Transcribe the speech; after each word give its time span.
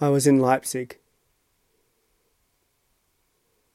I 0.00 0.08
was 0.08 0.26
in 0.26 0.40
Leipzig. 0.40 0.98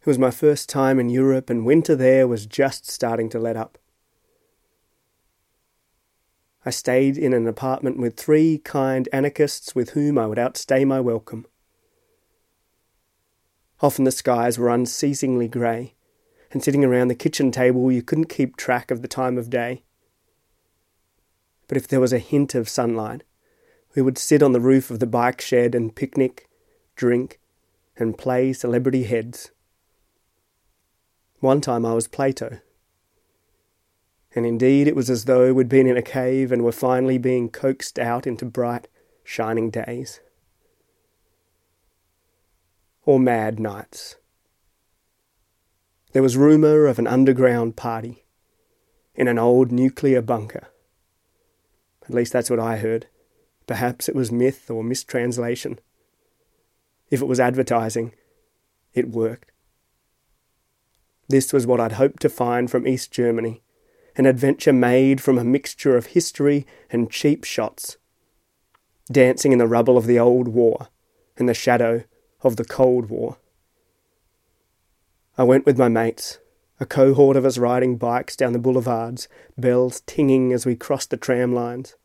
It 0.02 0.05
was 0.05 0.20
my 0.20 0.32
first 0.32 0.68
time 0.68 1.00
in 1.00 1.09
Europe, 1.09 1.50
and 1.50 1.66
winter 1.66 1.95
there 1.95 2.28
was 2.28 2.45
just 2.45 2.90
starting 2.90 3.30
to 3.30 3.40
let 3.40 3.55
up. 3.55 3.78
I 6.66 6.72
stayed 6.72 7.18
in 7.18 7.34
an 7.34 7.48
apartment 7.48 7.98
with 7.98 8.18
three 8.18 8.58
kind 8.58 9.08
anarchists 9.14 9.73
with 9.73 9.92
whom 9.92 10.18
I 10.18 10.28
would 10.28 10.38
outstay 10.38 10.84
my 10.84 11.00
welcome. 11.00 11.45
Often 13.81 14.04
the 14.04 14.12
skies 14.12 14.59
were 14.59 14.70
unceasingly 14.70 15.48
grey, 15.48 15.95
and 16.52 16.62
sitting 16.62 16.84
around 16.84 17.08
the 17.08 17.16
kitchen 17.16 17.50
table 17.50 17.90
you 17.94 18.02
couldn't 18.02 18.26
keep 18.26 18.58
track 18.58 18.92
of 18.92 19.02
the 19.02 19.08
time 19.08 19.38
of 19.38 19.50
day. 19.50 19.84
But 21.70 21.78
if 21.78 21.88
there 21.88 22.02
was 22.02 22.12
a 22.12 22.20
hint 22.20 22.56
of 22.56 22.67
sunlight, 22.67 23.23
we 23.99 24.03
would 24.03 24.17
sit 24.17 24.41
on 24.41 24.53
the 24.53 24.62
roof 24.62 24.89
of 24.89 25.02
the 25.02 25.05
bike 25.05 25.41
shed 25.41 25.76
and 25.76 25.94
picnic, 25.94 26.48
drink, 26.95 27.38
and 27.98 28.17
play 28.17 28.53
celebrity 28.53 29.03
heads. 29.03 29.52
One 31.41 31.59
time 31.59 31.86
I 31.86 31.94
was 31.94 32.08
Plato. 32.08 32.61
And 34.33 34.45
indeed 34.45 34.88
it 34.88 34.95
was 34.95 35.09
as 35.09 35.25
though 35.25 35.52
we'd 35.52 35.67
been 35.67 35.86
in 35.86 35.97
a 35.97 36.02
cave 36.02 36.53
and 36.53 36.64
were 36.64 36.72
finally 36.72 37.17
being 37.17 37.50
coaxed 37.50 38.00
out 38.00 38.25
into 38.25 38.45
bright, 38.45 38.88
shining 39.25 39.69
days. 39.69 40.22
Or 43.06 43.19
mad 43.19 43.59
nights. 43.59 44.16
There 46.13 46.23
was 46.23 46.38
rumour 46.38 46.86
of 46.86 47.00
an 47.00 47.08
underground 47.08 47.75
party 47.75 48.23
in 49.13 49.28
an 49.28 49.38
old 49.38 49.73
nuclear 49.73 50.22
bunker. 50.22 50.69
At 52.03 52.16
least 52.16 52.31
that's 52.31 52.50
what 52.50 52.61
I 52.61 52.78
heard. 52.78 53.08
Perhaps 53.70 54.09
it 54.09 54.16
was 54.16 54.31
myth 54.31 54.72
or 54.72 54.84
mistranslation. 54.84 55.80
If 57.12 57.22
it 57.22 57.28
was 57.28 57.39
advertising, 57.39 58.16
it 58.95 59.09
worked. 59.09 59.52
This 61.28 61.53
was 61.53 61.67
what 61.67 61.80
I'd 61.80 61.92
hoped 61.92 62.20
to 62.23 62.30
find 62.30 62.72
from 62.72 62.88
East 62.88 63.12
Germany 63.12 63.62
an 64.16 64.25
adventure 64.25 64.73
made 64.73 65.22
from 65.22 65.38
a 65.38 65.44
mixture 65.44 65.95
of 65.95 66.08
history 66.08 66.66
and 66.90 67.12
cheap 67.12 67.44
shots, 67.44 67.97
dancing 69.12 69.52
in 69.52 69.59
the 69.59 69.67
rubble 69.67 70.00
of 70.00 70.08
the 70.08 70.17
old 70.17 70.47
war 70.47 70.88
and 71.38 71.47
the 71.47 71.53
shadow 71.53 72.06
of 72.42 72.56
the 72.56 72.66
Cold 72.66 73.08
War. 73.08 73.38
I 75.38 75.44
went 75.44 75.67
with 75.67 75.78
my 75.78 75.90
mates, 75.90 76.40
a 76.80 76.88
cohort 76.88 77.38
of 77.38 77.45
us 77.45 77.59
riding 77.59 77.97
bikes 77.97 78.36
down 78.36 78.53
the 78.53 78.58
boulevards, 78.58 79.28
bells 79.59 80.02
tinging 80.08 80.53
as 80.53 80.66
we 80.66 80.75
crossed 80.75 81.12
the 81.12 81.17
tram 81.17 81.53
lines. 81.53 81.95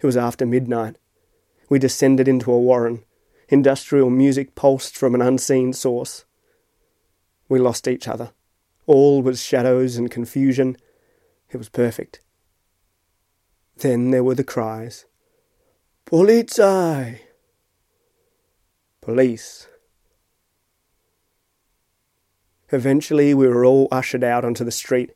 It 0.00 0.06
was 0.06 0.16
after 0.16 0.46
midnight. 0.46 0.96
We 1.68 1.78
descended 1.78 2.26
into 2.26 2.50
a 2.50 2.58
warren. 2.58 3.04
Industrial 3.48 4.08
music 4.08 4.54
pulsed 4.54 4.96
from 4.96 5.14
an 5.14 5.20
unseen 5.20 5.72
source. 5.72 6.24
We 7.48 7.58
lost 7.58 7.86
each 7.86 8.08
other. 8.08 8.32
All 8.86 9.22
was 9.22 9.42
shadows 9.42 9.96
and 9.96 10.10
confusion. 10.10 10.76
It 11.50 11.58
was 11.58 11.68
perfect. 11.68 12.20
Then 13.76 14.10
there 14.10 14.24
were 14.24 14.34
the 14.34 14.44
cries. 14.44 15.04
Polizei! 16.06 17.20
Police. 19.00 19.68
Eventually 22.72 23.34
we 23.34 23.48
were 23.48 23.64
all 23.64 23.88
ushered 23.90 24.24
out 24.24 24.44
onto 24.44 24.64
the 24.64 24.70
street, 24.70 25.12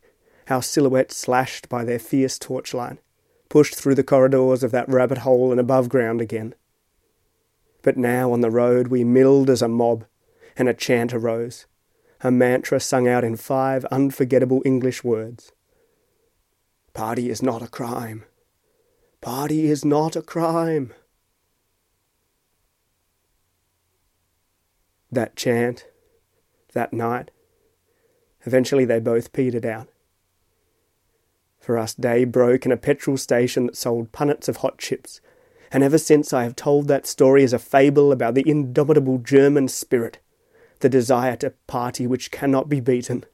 our 0.48 0.62
silhouettes 0.62 1.16
slashed 1.16 1.68
by 1.68 1.84
their 1.84 1.98
fierce 1.98 2.38
torchlight 2.38 2.98
pushed 3.54 3.76
through 3.76 3.94
the 3.94 4.02
corridors 4.02 4.64
of 4.64 4.72
that 4.72 4.88
rabbit 4.88 5.18
hole 5.18 5.52
and 5.52 5.60
above 5.60 5.88
ground 5.88 6.20
again. 6.20 6.52
But 7.82 7.96
now 7.96 8.32
on 8.32 8.40
the 8.40 8.50
road 8.50 8.88
we 8.88 9.04
milled 9.04 9.48
as 9.48 9.62
a 9.62 9.68
mob, 9.68 10.06
and 10.56 10.68
a 10.68 10.74
chant 10.74 11.14
arose, 11.14 11.66
a 12.20 12.32
mantra 12.32 12.80
sung 12.80 13.06
out 13.06 13.22
in 13.22 13.36
five 13.36 13.84
unforgettable 13.92 14.60
English 14.64 15.04
words. 15.04 15.52
Party 16.94 17.30
is 17.30 17.44
not 17.44 17.62
a 17.62 17.68
crime. 17.68 18.24
Party 19.20 19.66
is 19.66 19.84
not 19.84 20.16
a 20.16 20.22
crime. 20.22 20.92
That 25.12 25.36
chant, 25.36 25.86
that 26.72 26.92
night, 26.92 27.30
eventually 28.44 28.84
they 28.84 28.98
both 28.98 29.32
petered 29.32 29.64
out. 29.64 29.86
For 31.64 31.78
us, 31.78 31.94
day 31.94 32.26
broke 32.26 32.66
in 32.66 32.72
a 32.72 32.76
petrol 32.76 33.16
station 33.16 33.64
that 33.64 33.76
sold 33.76 34.12
punnets 34.12 34.50
of 34.50 34.58
hot 34.58 34.76
chips, 34.76 35.22
and 35.72 35.82
ever 35.82 35.96
since 35.96 36.30
I 36.30 36.42
have 36.42 36.54
told 36.54 36.88
that 36.88 37.06
story 37.06 37.42
as 37.42 37.54
a 37.54 37.58
fable 37.58 38.12
about 38.12 38.34
the 38.34 38.46
indomitable 38.46 39.16
German 39.16 39.68
spirit, 39.68 40.18
the 40.80 40.90
desire 40.90 41.36
to 41.36 41.54
party 41.66 42.06
which 42.06 42.30
cannot 42.30 42.68
be 42.68 42.80
beaten. 42.80 43.24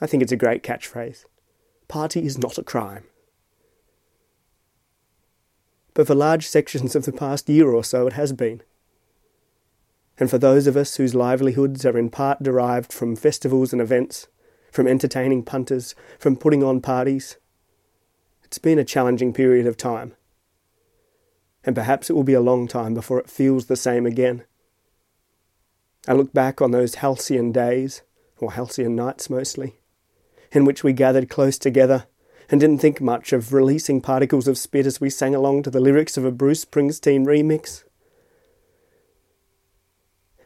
I 0.00 0.06
think 0.06 0.22
it's 0.22 0.30
a 0.30 0.36
great 0.36 0.62
catchphrase. 0.62 1.24
Party 1.88 2.24
is 2.24 2.38
not 2.38 2.58
a 2.58 2.62
crime. 2.62 3.02
But 5.94 6.06
for 6.06 6.14
large 6.14 6.46
sections 6.46 6.94
of 6.94 7.06
the 7.06 7.12
past 7.12 7.48
year 7.48 7.72
or 7.72 7.82
so, 7.82 8.06
it 8.06 8.12
has 8.12 8.32
been. 8.32 8.62
And 10.16 10.30
for 10.30 10.38
those 10.38 10.68
of 10.68 10.76
us 10.76 10.94
whose 10.94 11.12
livelihoods 11.12 11.84
are 11.84 11.98
in 11.98 12.08
part 12.08 12.40
derived 12.40 12.92
from 12.92 13.16
festivals 13.16 13.72
and 13.72 13.82
events, 13.82 14.28
from 14.70 14.86
entertaining 14.86 15.42
punters, 15.42 15.94
from 16.18 16.36
putting 16.36 16.62
on 16.62 16.80
parties. 16.80 17.36
It's 18.44 18.58
been 18.58 18.78
a 18.78 18.84
challenging 18.84 19.32
period 19.32 19.66
of 19.66 19.76
time. 19.76 20.14
And 21.64 21.74
perhaps 21.74 22.08
it 22.08 22.14
will 22.14 22.24
be 22.24 22.34
a 22.34 22.40
long 22.40 22.66
time 22.66 22.94
before 22.94 23.20
it 23.20 23.30
feels 23.30 23.66
the 23.66 23.76
same 23.76 24.06
again. 24.06 24.44
I 26.08 26.14
look 26.14 26.32
back 26.32 26.62
on 26.62 26.70
those 26.70 26.96
halcyon 26.96 27.52
days, 27.52 28.02
or 28.38 28.52
halcyon 28.52 28.96
nights 28.96 29.28
mostly, 29.28 29.80
in 30.52 30.64
which 30.64 30.82
we 30.82 30.92
gathered 30.92 31.28
close 31.28 31.58
together 31.58 32.06
and 32.50 32.60
didn't 32.60 32.78
think 32.78 33.00
much 33.00 33.32
of 33.32 33.52
releasing 33.52 34.00
particles 34.00 34.48
of 34.48 34.58
spit 34.58 34.86
as 34.86 35.00
we 35.00 35.10
sang 35.10 35.34
along 35.34 35.62
to 35.62 35.70
the 35.70 35.80
lyrics 35.80 36.16
of 36.16 36.24
a 36.24 36.32
Bruce 36.32 36.64
Springsteen 36.64 37.24
remix. 37.24 37.84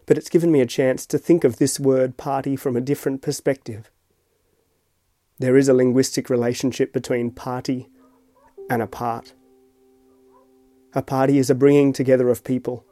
But 0.07 0.19
it's 0.19 0.29
given 0.29 0.53
me 0.53 0.61
a 0.61 0.67
chance 0.67 1.07
to 1.07 1.17
think 1.17 1.45
of 1.45 1.57
this 1.57 1.81
word 1.81 2.19
party 2.19 2.57
from 2.57 2.77
a 2.77 2.83
different 2.83 3.23
perspective. 3.23 3.91
There 5.39 5.57
is 5.57 5.69
a 5.69 5.75
linguistic 5.75 6.31
relationship 6.31 6.93
between 6.93 7.33
party 7.33 7.89
and 8.71 8.81
a 8.81 8.87
part. 8.87 9.35
A 10.95 11.03
party 11.03 11.39
is 11.39 11.51
a 11.51 11.57
bringing 11.57 11.93
together 11.93 12.29
of 12.29 12.45
people, 12.45 12.85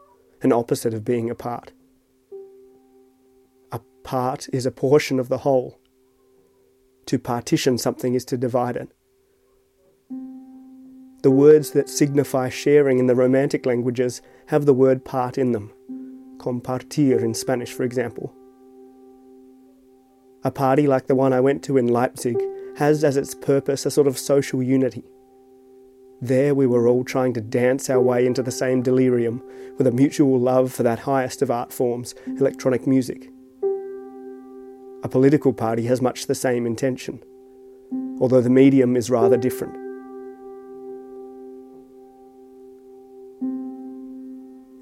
an 0.42 0.52
opposite 0.52 0.92
of 0.92 1.04
being 1.04 1.30
apart. 1.30 1.70
A 3.70 3.80
part 4.02 4.48
is 4.52 4.66
a 4.66 4.72
portion 4.72 5.20
of 5.20 5.28
the 5.28 5.38
whole. 5.38 5.78
To 7.06 7.18
partition 7.18 7.78
something 7.78 8.14
is 8.14 8.24
to 8.24 8.36
divide 8.36 8.76
it. 8.76 8.88
The 11.22 11.30
words 11.30 11.70
that 11.70 11.88
signify 11.88 12.48
sharing 12.48 12.98
in 12.98 13.06
the 13.06 13.14
Romantic 13.14 13.66
languages 13.66 14.20
have 14.46 14.66
the 14.66 14.74
word 14.74 15.04
part 15.04 15.38
in 15.38 15.52
them. 15.52 15.72
Compartir 16.38 17.22
in 17.22 17.34
Spanish, 17.34 17.72
for 17.72 17.84
example. 17.84 18.34
A 20.44 20.50
party 20.50 20.88
like 20.88 21.06
the 21.06 21.14
one 21.14 21.32
I 21.32 21.40
went 21.40 21.62
to 21.64 21.76
in 21.76 21.86
Leipzig 21.86 22.36
has 22.76 23.04
as 23.04 23.16
its 23.16 23.34
purpose 23.34 23.86
a 23.86 23.90
sort 23.92 24.08
of 24.08 24.18
social 24.18 24.60
unity. 24.60 25.04
There 26.20 26.54
we 26.54 26.66
were 26.66 26.88
all 26.88 27.04
trying 27.04 27.32
to 27.34 27.40
dance 27.40 27.88
our 27.88 28.00
way 28.00 28.26
into 28.26 28.42
the 28.42 28.50
same 28.50 28.82
delirium 28.82 29.40
with 29.78 29.86
a 29.86 29.92
mutual 29.92 30.40
love 30.40 30.72
for 30.72 30.82
that 30.82 31.00
highest 31.00 31.42
of 31.42 31.50
art 31.50 31.72
forms, 31.72 32.14
electronic 32.26 32.86
music. 32.86 33.30
A 35.04 35.08
political 35.08 35.52
party 35.52 35.86
has 35.86 36.02
much 36.02 36.26
the 36.26 36.34
same 36.34 36.66
intention, 36.66 37.22
although 38.20 38.40
the 38.40 38.50
medium 38.50 38.96
is 38.96 39.10
rather 39.10 39.36
different. 39.36 39.74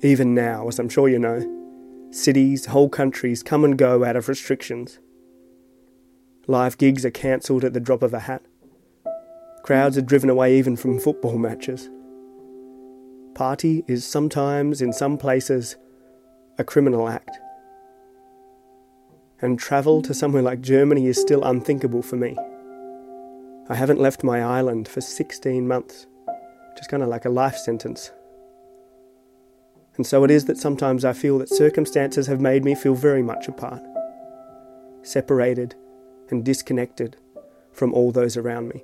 Even 0.02 0.34
now, 0.34 0.68
as 0.68 0.78
I'm 0.78 0.88
sure 0.88 1.08
you 1.08 1.18
know, 1.18 2.08
cities, 2.10 2.66
whole 2.66 2.88
countries 2.88 3.42
come 3.42 3.64
and 3.64 3.76
go 3.76 4.04
out 4.04 4.16
of 4.16 4.28
restrictions. 4.28 4.98
Live 6.50 6.78
gigs 6.78 7.04
are 7.04 7.12
cancelled 7.12 7.62
at 7.62 7.74
the 7.74 7.78
drop 7.78 8.02
of 8.02 8.12
a 8.12 8.18
hat. 8.18 8.42
Crowds 9.62 9.96
are 9.96 10.02
driven 10.02 10.28
away 10.28 10.58
even 10.58 10.74
from 10.74 10.98
football 10.98 11.38
matches. 11.38 11.88
Party 13.36 13.84
is 13.86 14.04
sometimes, 14.04 14.82
in 14.82 14.92
some 14.92 15.16
places, 15.16 15.76
a 16.58 16.64
criminal 16.64 17.08
act. 17.08 17.38
And 19.40 19.60
travel 19.60 20.02
to 20.02 20.12
somewhere 20.12 20.42
like 20.42 20.60
Germany 20.60 21.06
is 21.06 21.20
still 21.20 21.44
unthinkable 21.44 22.02
for 22.02 22.16
me. 22.16 22.36
I 23.68 23.76
haven't 23.76 24.00
left 24.00 24.24
my 24.24 24.42
island 24.42 24.88
for 24.88 25.00
16 25.00 25.68
months, 25.68 26.08
just 26.76 26.90
kind 26.90 27.04
of 27.04 27.08
like 27.08 27.26
a 27.26 27.30
life 27.30 27.58
sentence. 27.58 28.10
And 29.94 30.04
so 30.04 30.24
it 30.24 30.32
is 30.32 30.46
that 30.46 30.58
sometimes 30.58 31.04
I 31.04 31.12
feel 31.12 31.38
that 31.38 31.48
circumstances 31.48 32.26
have 32.26 32.40
made 32.40 32.64
me 32.64 32.74
feel 32.74 32.96
very 32.96 33.22
much 33.22 33.46
apart, 33.46 33.84
separated 35.02 35.76
and 36.30 36.44
disconnected 36.44 37.16
from 37.72 37.94
all 37.94 38.12
those 38.12 38.36
around 38.36 38.68
me. 38.68 38.82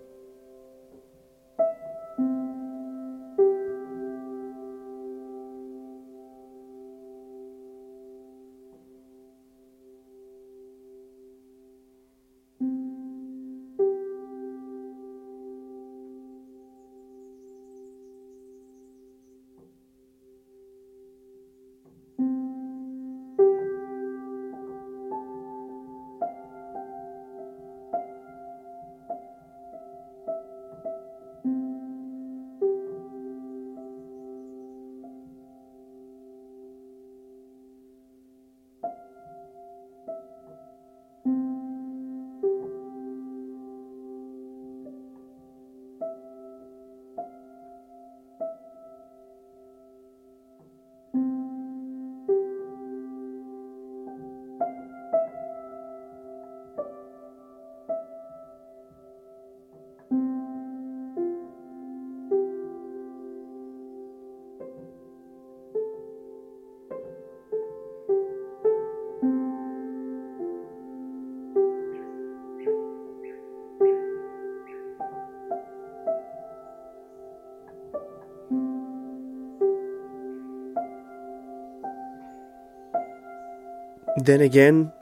Then 84.16 84.40
again, 84.40 84.92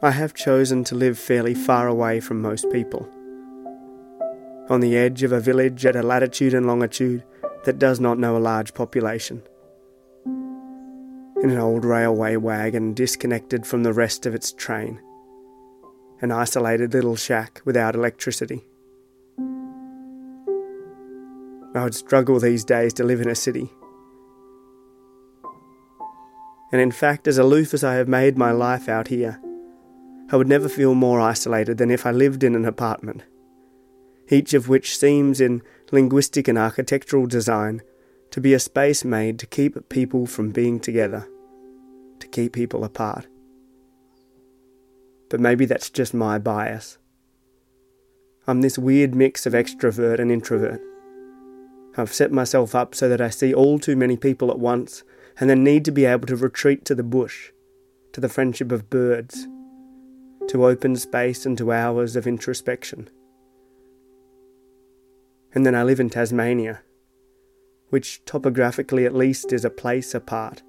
I 0.00 0.12
have 0.12 0.32
chosen 0.32 0.84
to 0.84 0.94
live 0.94 1.18
fairly 1.18 1.54
far 1.54 1.88
away 1.88 2.20
from 2.20 2.40
most 2.40 2.70
people. 2.70 3.08
On 4.70 4.78
the 4.78 4.96
edge 4.96 5.24
of 5.24 5.32
a 5.32 5.40
village 5.40 5.84
at 5.84 5.96
a 5.96 6.02
latitude 6.04 6.54
and 6.54 6.64
longitude 6.64 7.24
that 7.64 7.80
does 7.80 7.98
not 7.98 8.20
know 8.20 8.36
a 8.36 8.38
large 8.38 8.74
population. 8.74 9.42
In 10.24 11.50
an 11.50 11.58
old 11.58 11.84
railway 11.84 12.36
wagon 12.36 12.94
disconnected 12.94 13.66
from 13.66 13.82
the 13.82 13.92
rest 13.92 14.24
of 14.24 14.36
its 14.36 14.52
train. 14.52 15.00
An 16.20 16.30
isolated 16.30 16.94
little 16.94 17.16
shack 17.16 17.60
without 17.64 17.96
electricity. 17.96 18.62
I 21.74 21.82
would 21.82 21.96
struggle 21.96 22.38
these 22.38 22.64
days 22.64 22.92
to 22.94 23.04
live 23.04 23.20
in 23.20 23.28
a 23.28 23.34
city. 23.34 23.72
And 26.72 26.80
in 26.80 26.90
fact, 26.90 27.28
as 27.28 27.36
aloof 27.36 27.74
as 27.74 27.84
I 27.84 27.94
have 27.94 28.08
made 28.08 28.38
my 28.38 28.50
life 28.50 28.88
out 28.88 29.08
here, 29.08 29.38
I 30.30 30.36
would 30.36 30.48
never 30.48 30.70
feel 30.70 30.94
more 30.94 31.20
isolated 31.20 31.76
than 31.76 31.90
if 31.90 32.06
I 32.06 32.10
lived 32.10 32.42
in 32.42 32.54
an 32.54 32.64
apartment, 32.64 33.22
each 34.30 34.54
of 34.54 34.70
which 34.70 34.96
seems 34.96 35.38
in 35.38 35.62
linguistic 35.90 36.48
and 36.48 36.56
architectural 36.56 37.26
design 37.26 37.82
to 38.30 38.40
be 38.40 38.54
a 38.54 38.58
space 38.58 39.04
made 39.04 39.38
to 39.38 39.46
keep 39.46 39.90
people 39.90 40.26
from 40.26 40.50
being 40.50 40.80
together, 40.80 41.28
to 42.18 42.26
keep 42.26 42.54
people 42.54 42.82
apart. 42.82 43.26
But 45.28 45.40
maybe 45.40 45.66
that's 45.66 45.90
just 45.90 46.14
my 46.14 46.38
bias. 46.38 46.96
I'm 48.46 48.62
this 48.62 48.78
weird 48.78 49.14
mix 49.14 49.44
of 49.44 49.52
extrovert 49.52 50.18
and 50.18 50.32
introvert. 50.32 50.80
I've 51.98 52.12
set 52.14 52.32
myself 52.32 52.74
up 52.74 52.94
so 52.94 53.10
that 53.10 53.20
I 53.20 53.28
see 53.28 53.52
all 53.52 53.78
too 53.78 53.96
many 53.96 54.16
people 54.16 54.50
at 54.50 54.58
once 54.58 55.04
and 55.38 55.48
then 55.48 55.64
need 55.64 55.84
to 55.84 55.92
be 55.92 56.04
able 56.04 56.26
to 56.26 56.36
retreat 56.36 56.84
to 56.84 56.94
the 56.94 57.02
bush, 57.02 57.50
to 58.12 58.20
the 58.20 58.28
friendship 58.28 58.72
of 58.72 58.90
birds, 58.90 59.46
to 60.48 60.66
open 60.66 60.96
space 60.96 61.46
and 61.46 61.56
to 61.58 61.72
hours 61.72 62.16
of 62.16 62.26
introspection. 62.26 63.08
And 65.54 65.66
then 65.66 65.74
I 65.74 65.82
live 65.82 66.00
in 66.00 66.10
Tasmania, 66.10 66.82
which 67.90 68.24
topographically 68.24 69.04
at 69.04 69.14
least 69.14 69.52
is 69.52 69.64
a 69.64 69.70
place 69.70 70.14
apart. 70.14 70.62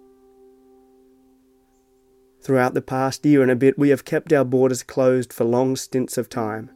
Throughout 2.42 2.74
the 2.74 2.82
past 2.82 3.26
year 3.26 3.42
and 3.42 3.52
a 3.52 3.56
bit, 3.56 3.80
we 3.80 3.90
have 3.90 4.04
kept 4.04 4.34
our 4.34 4.44
borders 4.44 4.84
closed 4.84 5.32
for 5.32 5.46
long 5.46 5.78
stints 5.78 6.18
of 6.18 6.28
time, 6.28 6.70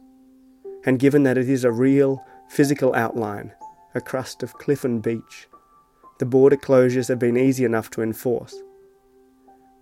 and 0.86 0.98
given 0.98 1.24
that 1.24 1.36
it 1.36 1.50
is 1.50 1.64
a 1.64 1.70
real, 1.70 2.24
physical 2.48 2.94
outline, 2.94 3.52
a 3.94 4.00
crust 4.00 4.42
of 4.42 4.54
cliff 4.54 4.84
and 4.84 5.02
beach. 5.02 5.48
The 6.18 6.26
border 6.26 6.56
closures 6.56 7.08
have 7.08 7.18
been 7.18 7.36
easy 7.36 7.64
enough 7.64 7.90
to 7.90 8.02
enforce. 8.02 8.56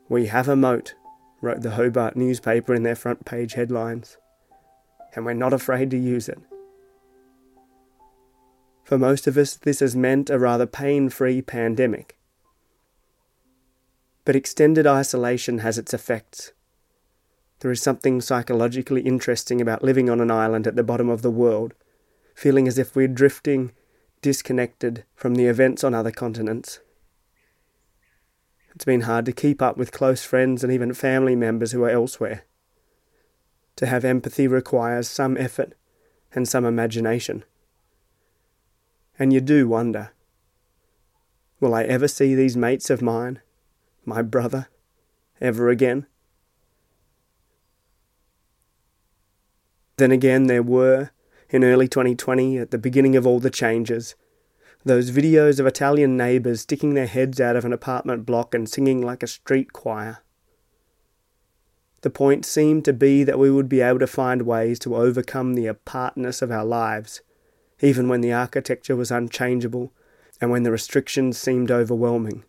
We 0.09 0.27
have 0.27 0.49
a 0.49 0.57
moat, 0.57 0.95
wrote 1.41 1.63
the 1.63 1.73
Hobart 1.73 2.15
newspaper 2.15 2.75
in 2.75 2.83
their 2.83 2.95
front 2.95 3.25
page 3.25 3.55
headlines, 3.55 4.19
and 5.15 5.25
we're 5.25 5.33
not 5.33 5.53
afraid 5.53 5.91
to 5.91 5.97
use 5.97 6.29
it. 6.29 6.39
For 8.85 8.99
most 8.99 9.27
of 9.27 9.37
us, 9.37 9.55
this 9.55 9.81
has 9.81 9.97
meant 9.97 10.31
a 10.31 10.39
rather 10.39 10.67
pain 10.67 11.09
free 11.09 11.43
pandemic. 11.43 12.19
But 14.25 14.37
extended 14.37 14.87
isolation 14.87 15.59
has 15.59 15.79
its 15.79 15.95
effects. 15.95 16.53
There 17.61 17.71
is 17.71 17.81
something 17.81 18.21
psychologically 18.21 19.01
interesting 19.01 19.61
about 19.61 19.83
living 19.83 20.11
on 20.11 20.21
an 20.21 20.31
island 20.31 20.67
at 20.67 20.77
the 20.77 20.85
bottom 20.85 21.09
of 21.09 21.23
the 21.23 21.31
world, 21.31 21.75
feeling 22.35 22.69
as 22.69 22.79
if 22.79 22.95
we're 22.95 23.09
drifting 23.09 23.73
disconnected 24.23 25.05
from 25.15 25.35
the 25.35 25.47
events 25.47 25.85
on 25.85 25.95
other 25.95 26.11
continents. 26.11 26.81
It's 28.75 28.85
been 28.85 29.03
hard 29.03 29.25
to 29.27 29.33
keep 29.33 29.63
up 29.63 29.77
with 29.77 29.93
close 29.93 30.23
friends 30.23 30.63
and 30.63 30.73
even 30.73 30.93
family 30.93 31.35
members 31.35 31.73
who 31.73 31.83
are 31.85 31.91
elsewhere. 31.91 32.45
To 33.77 33.87
have 33.87 34.05
empathy 34.05 34.47
requires 34.47 35.09
some 35.09 35.37
effort 35.37 35.75
and 36.35 36.47
some 36.47 36.65
imagination. 36.65 37.45
And 39.19 39.33
you 39.33 39.41
do 39.41 39.67
wonder 39.67 40.11
will 41.59 41.75
I 41.75 41.85
ever 41.85 42.07
see 42.07 42.35
these 42.35 42.57
mates 42.57 42.91
of 42.91 43.01
mine, 43.01 43.41
my 44.05 44.21
brother, 44.21 44.69
ever 45.41 45.71
again? 45.71 46.07
Then 49.97 50.13
again, 50.13 50.49
there 50.49 50.63
were 50.63 51.11
in 51.51 51.65
early 51.65 51.89
2020, 51.89 52.59
at 52.59 52.71
the 52.71 52.79
beginning 52.79 53.17
of 53.17 53.27
all 53.27 53.41
the 53.41 53.51
changes. 53.51 54.15
Those 54.85 55.11
videos 55.11 55.59
of 55.59 55.67
Italian 55.67 56.17
neighbours 56.17 56.61
sticking 56.61 56.95
their 56.95 57.07
heads 57.07 57.41
out 57.41 57.57
of 57.57 57.65
an 57.65 57.73
apartment 57.73 58.25
block 58.25 58.55
and 58.55 58.69
singing 58.69 59.03
like 59.03 59.23
a 59.23 59.27
street 59.27 59.73
choir. 59.73 60.19
The 62.03 62.11
point 62.11 62.45
seemed 62.45 62.85
to 62.85 62.93
be 62.93 63.25
that 63.25 63.39
we 63.39 63.51
would 63.51 63.69
be 63.69 63.81
able 63.81 63.99
to 63.99 64.07
find 64.07 64.43
ways 64.43 64.79
to 64.81 64.95
overcome 64.95 65.55
the 65.55 65.67
apartness 65.67 66.41
of 66.41 66.53
our 66.53 66.65
lives, 66.65 67.21
even 67.81 68.09
when 68.09 68.21
the 68.21 68.33
architecture 68.33 68.95
was 68.95 69.11
unchangeable 69.11 69.93
and 70.41 70.51
when 70.51 70.63
the 70.63 70.71
restrictions 70.71 71.39
seemed 71.39 71.71
overwhelming. 71.71 72.45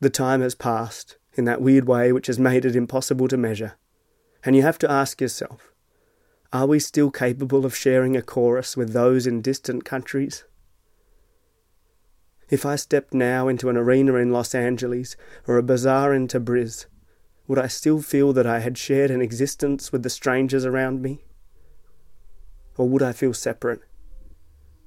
The 0.00 0.10
time 0.10 0.40
has 0.40 0.54
passed 0.54 1.16
in 1.34 1.44
that 1.44 1.62
weird 1.62 1.86
way 1.86 2.12
which 2.12 2.26
has 2.26 2.38
made 2.38 2.64
it 2.64 2.74
impossible 2.74 3.28
to 3.28 3.36
measure, 3.36 3.74
and 4.44 4.56
you 4.56 4.62
have 4.62 4.78
to 4.78 4.90
ask 4.90 5.20
yourself 5.20 5.71
are 6.52 6.66
we 6.66 6.78
still 6.78 7.10
capable 7.10 7.64
of 7.64 7.74
sharing 7.74 8.14
a 8.14 8.22
chorus 8.22 8.76
with 8.76 8.92
those 8.92 9.26
in 9.26 9.40
distant 9.40 9.84
countries? 9.84 10.44
If 12.50 12.66
I 12.66 12.76
stepped 12.76 13.14
now 13.14 13.48
into 13.48 13.70
an 13.70 13.78
arena 13.78 14.16
in 14.16 14.30
Los 14.30 14.54
Angeles 14.54 15.16
or 15.48 15.56
a 15.56 15.62
bazaar 15.62 16.12
in 16.12 16.28
Tabriz, 16.28 16.84
would 17.48 17.58
I 17.58 17.68
still 17.68 18.02
feel 18.02 18.34
that 18.34 18.46
I 18.46 18.60
had 18.60 18.76
shared 18.76 19.10
an 19.10 19.22
existence 19.22 19.90
with 19.90 20.02
the 20.02 20.10
strangers 20.10 20.66
around 20.66 21.00
me? 21.00 21.24
Or 22.76 22.86
would 22.86 23.02
I 23.02 23.12
feel 23.12 23.32
separate, 23.32 23.80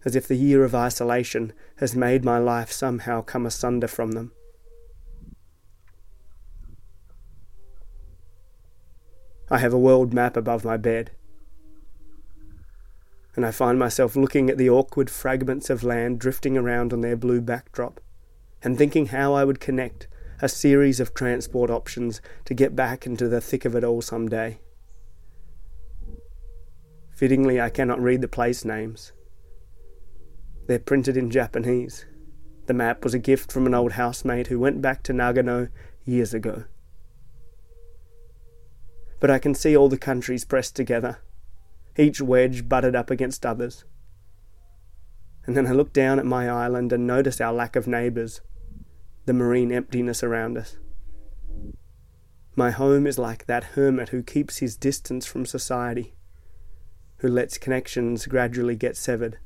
as 0.06 0.16
if 0.16 0.28
the 0.28 0.36
year 0.36 0.64
of 0.64 0.76
isolation 0.76 1.54
has 1.78 1.96
made 1.96 2.24
my 2.24 2.38
life 2.38 2.72
somehow 2.72 3.22
come 3.22 3.48
asunder 3.48 3.88
from 3.88 4.12
them? 4.12 4.32
I 9.50 9.58
have 9.58 9.74
a 9.74 9.80
world 9.80 10.14
map 10.14 10.38
above 10.38 10.64
my 10.64 10.78
bed 10.78 11.12
and 13.36 13.46
I 13.46 13.52
find 13.52 13.78
myself 13.78 14.16
looking 14.16 14.50
at 14.50 14.58
the 14.58 14.70
awkward 14.70 15.10
fragments 15.10 15.70
of 15.70 15.84
land 15.84 16.20
drifting 16.20 16.58
around 16.58 16.94
on 16.94 17.02
their 17.02 17.18
blue 17.18 17.42
backdrop, 17.42 18.00
and 18.64 18.78
thinking 18.78 19.08
how 19.08 19.34
I 19.34 19.44
would 19.44 19.60
connect 19.60 20.08
a 20.42 20.50
series 20.50 21.00
of 21.00 21.14
transport 21.14 21.70
options 21.70 22.22
to 22.46 22.54
get 22.54 22.76
back 22.76 23.06
into 23.06 23.28
the 23.28 23.42
thick 23.42 23.66
of 23.66 23.76
it 23.76 23.84
all 23.84 24.02
some 24.02 24.30
day. 24.30 24.60
Fittingly, 27.16 27.60
I 27.62 27.70
cannot 27.70 28.02
read 28.02 28.22
the 28.22 28.28
place 28.28 28.66
names. 28.66 29.14
They're 30.68 30.80
printed 30.80 31.16
in 31.16 31.30
Japanese. 31.30 32.06
The 32.66 32.74
map 32.74 33.04
was 33.04 33.14
a 33.14 33.20
gift 33.20 33.52
from 33.52 33.66
an 33.66 33.74
old 33.74 33.94
housemate 33.94 34.48
who 34.48 34.60
went 34.60 34.82
back 34.82 35.04
to 35.04 35.14
Nagano 35.14 35.70
years 36.04 36.34
ago. 36.34 36.66
But 39.20 39.32
I 39.32 39.40
can 39.40 39.56
see 39.56 39.78
all 39.78 39.88
the 39.88 39.98
countries 39.98 40.44
pressed 40.44 40.76
together 40.76 41.20
each 41.98 42.22
wedge 42.22 42.68
butted 42.68 42.96
up 42.96 43.10
against 43.10 43.46
others. 43.46 43.86
And 45.46 45.56
then 45.56 45.68
I 45.68 45.72
look 45.72 45.94
down 45.94 46.20
at 46.20 46.26
my 46.26 46.50
island 46.50 46.92
and 46.92 47.08
notice 47.08 47.40
our 47.40 47.54
lack 47.54 47.76
of 47.76 47.88
neighbours, 47.88 48.42
the 49.26 49.34
marine 49.34 49.72
emptiness 49.72 50.24
around 50.24 50.58
us. 50.58 50.78
My 52.56 52.72
home 52.72 53.06
is 53.06 53.18
like 53.18 53.46
that 53.46 53.76
hermit 53.76 54.10
who 54.10 54.24
keeps 54.24 54.58
his 54.58 54.78
distance 54.78 55.26
from 55.26 55.46
society, 55.46 56.16
who 57.18 57.28
lets 57.28 57.58
connections 57.58 58.26
gradually 58.26 58.76
get 58.76 58.98
severed. 58.98 59.38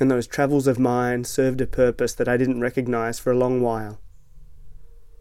And 0.00 0.10
those 0.10 0.26
travels 0.26 0.66
of 0.66 0.78
mine 0.78 1.24
served 1.24 1.60
a 1.60 1.66
purpose 1.66 2.14
that 2.14 2.28
I 2.28 2.36
didn't 2.36 2.60
recognize 2.60 3.18
for 3.18 3.30
a 3.30 3.38
long 3.38 3.60
while. 3.60 4.00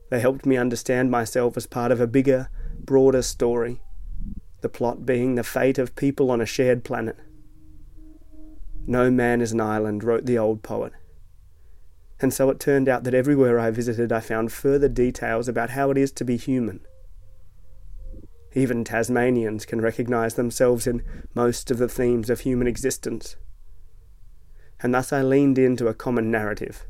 They 0.10 0.20
helped 0.20 0.46
me 0.46 0.58
understand 0.58 1.12
myself 1.12 1.55
as 1.55 1.67
part 1.67 1.91
of 1.91 2.01
a 2.01 2.08
bigger, 2.08 2.50
broader 2.84 3.22
story 3.22 3.82
the 4.63 4.70
plot 4.70 5.05
being 5.05 5.36
the 5.36 5.43
fate 5.43 5.77
of 5.77 5.96
people 5.96 6.32
on 6.32 6.41
a 6.41 6.46
shared 6.46 6.84
planet. 6.84 7.17
No 8.88 9.12
man 9.12 9.41
is 9.41 9.51
an 9.51 9.62
island, 9.62 10.03
wrote 10.03 10.25
the 10.25 10.38
old 10.38 10.63
poet. 10.63 10.93
And 12.20 12.34
so 12.34 12.50
it 12.50 12.62
turned 12.62 12.88
out 12.88 13.03
that 13.03 13.13
everywhere 13.13 13.60
I 13.60 13.72
visited 13.72 14.13
I 14.13 14.22
found 14.22 14.53
further 14.53 14.88
details 14.88 15.50
about 15.50 15.72
how 15.72 15.91
it 15.91 15.98
is 15.98 16.12
to 16.13 16.24
be 16.24 16.38
human. 16.38 16.79
Even 18.53 18.86
Tasmanians 18.86 19.65
can 19.65 19.82
recognize 19.82 20.36
themselves 20.36 20.88
in 20.88 21.03
most 21.36 21.70
of 21.70 21.77
the 21.77 21.89
themes 21.89 22.29
of 22.29 22.41
human 22.41 22.67
existence. 22.67 23.36
And 24.82 24.93
thus 24.93 25.12
I 25.12 25.22
leaned 25.22 25.60
into 25.60 25.88
a 25.88 25.93
common 25.93 26.32
narrative 26.32 26.86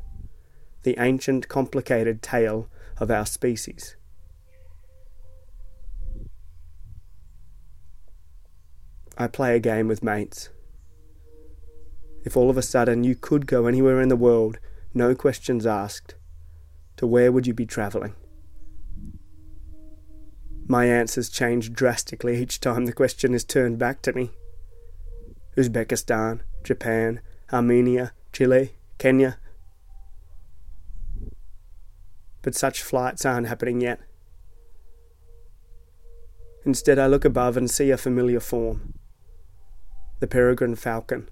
the 0.84 0.96
ancient, 0.98 1.48
complicated 1.48 2.22
tale 2.22 2.68
of 2.98 3.10
our 3.10 3.24
species. 3.24 3.96
I 9.16 9.28
play 9.28 9.54
a 9.54 9.60
game 9.60 9.86
with 9.86 10.02
mates. 10.02 10.48
If 12.24 12.36
all 12.36 12.50
of 12.50 12.56
a 12.56 12.62
sudden 12.62 13.04
you 13.04 13.14
could 13.14 13.46
go 13.46 13.66
anywhere 13.66 14.00
in 14.00 14.08
the 14.08 14.16
world, 14.16 14.58
no 14.92 15.14
questions 15.14 15.66
asked, 15.66 16.16
to 16.96 17.06
where 17.06 17.30
would 17.30 17.46
you 17.46 17.54
be 17.54 17.66
travelling? 17.66 18.14
My 20.66 20.86
answers 20.86 21.28
change 21.28 21.72
drastically 21.72 22.40
each 22.40 22.58
time 22.58 22.86
the 22.86 22.92
question 22.92 23.34
is 23.34 23.44
turned 23.44 23.78
back 23.78 24.02
to 24.02 24.12
me. 24.12 24.30
Uzbekistan, 25.56 26.40
Japan, 26.64 27.20
Armenia, 27.52 28.12
Chile, 28.32 28.72
Kenya. 28.98 29.38
But 32.42 32.54
such 32.56 32.82
flights 32.82 33.24
aren't 33.24 33.46
happening 33.46 33.80
yet. 33.80 34.00
Instead, 36.64 36.98
I 36.98 37.06
look 37.06 37.24
above 37.24 37.56
and 37.56 37.70
see 37.70 37.90
a 37.90 37.98
familiar 37.98 38.40
form 38.40 38.94
the 40.20 40.26
peregrine 40.26 40.76
falcon, 40.76 41.28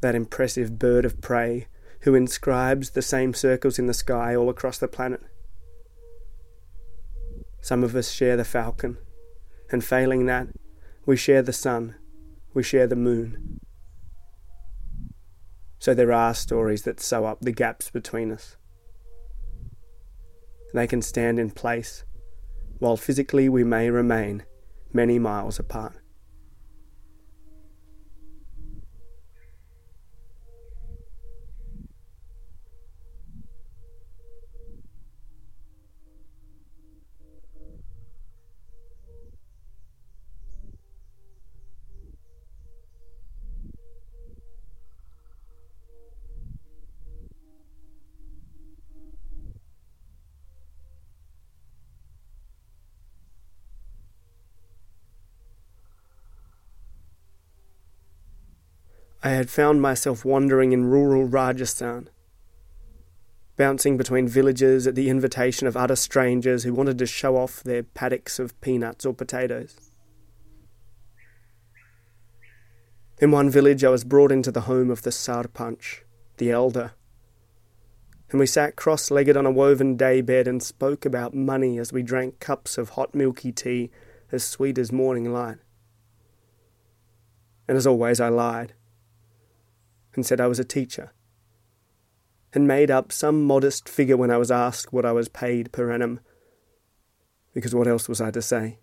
that 0.00 0.14
impressive 0.14 0.78
bird 0.78 1.04
of 1.04 1.20
prey 1.20 1.66
who 2.02 2.14
inscribes 2.14 2.90
the 2.90 3.02
same 3.02 3.34
circles 3.34 3.78
in 3.78 3.86
the 3.86 3.94
sky 3.94 4.34
all 4.34 4.48
across 4.48 4.78
the 4.78 4.88
planet. 4.88 5.20
Some 7.60 7.84
of 7.84 7.94
us 7.94 8.10
share 8.10 8.36
the 8.36 8.44
falcon, 8.44 8.96
and 9.70 9.84
failing 9.84 10.26
that, 10.26 10.48
we 11.04 11.16
share 11.16 11.42
the 11.42 11.52
sun, 11.52 11.96
we 12.54 12.62
share 12.62 12.86
the 12.86 12.96
moon. 12.96 13.60
So 15.78 15.94
there 15.94 16.12
are 16.12 16.34
stories 16.34 16.82
that 16.82 17.00
sew 17.00 17.26
up 17.26 17.40
the 17.40 17.52
gaps 17.52 17.90
between 17.90 18.32
us. 18.32 18.56
They 20.72 20.86
can 20.86 21.02
stand 21.02 21.38
in 21.38 21.50
place, 21.50 22.04
while 22.78 22.96
physically 22.96 23.48
we 23.48 23.64
may 23.64 23.90
remain 23.90 24.44
many 24.92 25.18
miles 25.18 25.58
apart. 25.58 25.99
I 59.22 59.30
had 59.30 59.50
found 59.50 59.82
myself 59.82 60.24
wandering 60.24 60.72
in 60.72 60.86
rural 60.86 61.24
Rajasthan, 61.24 62.08
bouncing 63.58 63.98
between 63.98 64.26
villages 64.26 64.86
at 64.86 64.94
the 64.94 65.10
invitation 65.10 65.66
of 65.66 65.76
utter 65.76 65.96
strangers 65.96 66.64
who 66.64 66.72
wanted 66.72 66.96
to 66.98 67.06
show 67.06 67.36
off 67.36 67.62
their 67.62 67.82
paddocks 67.82 68.38
of 68.38 68.58
peanuts 68.62 69.04
or 69.04 69.12
potatoes. 69.12 69.92
In 73.18 73.30
one 73.30 73.50
village, 73.50 73.84
I 73.84 73.90
was 73.90 74.04
brought 74.04 74.32
into 74.32 74.50
the 74.50 74.62
home 74.62 74.90
of 74.90 75.02
the 75.02 75.10
Sarpanch, 75.10 76.00
the 76.38 76.50
elder, 76.50 76.92
and 78.30 78.40
we 78.40 78.46
sat 78.46 78.76
cross 78.76 79.10
legged 79.10 79.36
on 79.36 79.44
a 79.44 79.50
woven 79.50 79.98
day 79.98 80.22
bed 80.22 80.48
and 80.48 80.62
spoke 80.62 81.04
about 81.04 81.34
money 81.34 81.78
as 81.78 81.92
we 81.92 82.02
drank 82.02 82.40
cups 82.40 82.78
of 82.78 82.90
hot 82.90 83.14
milky 83.14 83.52
tea 83.52 83.90
as 84.32 84.44
sweet 84.44 84.78
as 84.78 84.90
morning 84.90 85.30
light. 85.30 85.58
And 87.68 87.76
as 87.76 87.86
always, 87.86 88.18
I 88.18 88.28
lied 88.28 88.72
and 90.14 90.24
said 90.26 90.40
I 90.40 90.46
was 90.46 90.58
a 90.58 90.64
teacher, 90.64 91.12
and 92.52 92.66
made 92.66 92.90
up 92.90 93.12
some 93.12 93.44
modest 93.44 93.88
figure 93.88 94.16
when 94.16 94.30
I 94.30 94.36
was 94.36 94.50
asked 94.50 94.92
what 94.92 95.04
I 95.04 95.12
was 95.12 95.28
paid 95.28 95.72
per 95.72 95.90
annum, 95.90 96.20
because 97.54 97.74
what 97.74 97.88
else 97.88 98.08
was 98.08 98.20
I 98.20 98.30
to 98.30 98.42
say? 98.42 98.78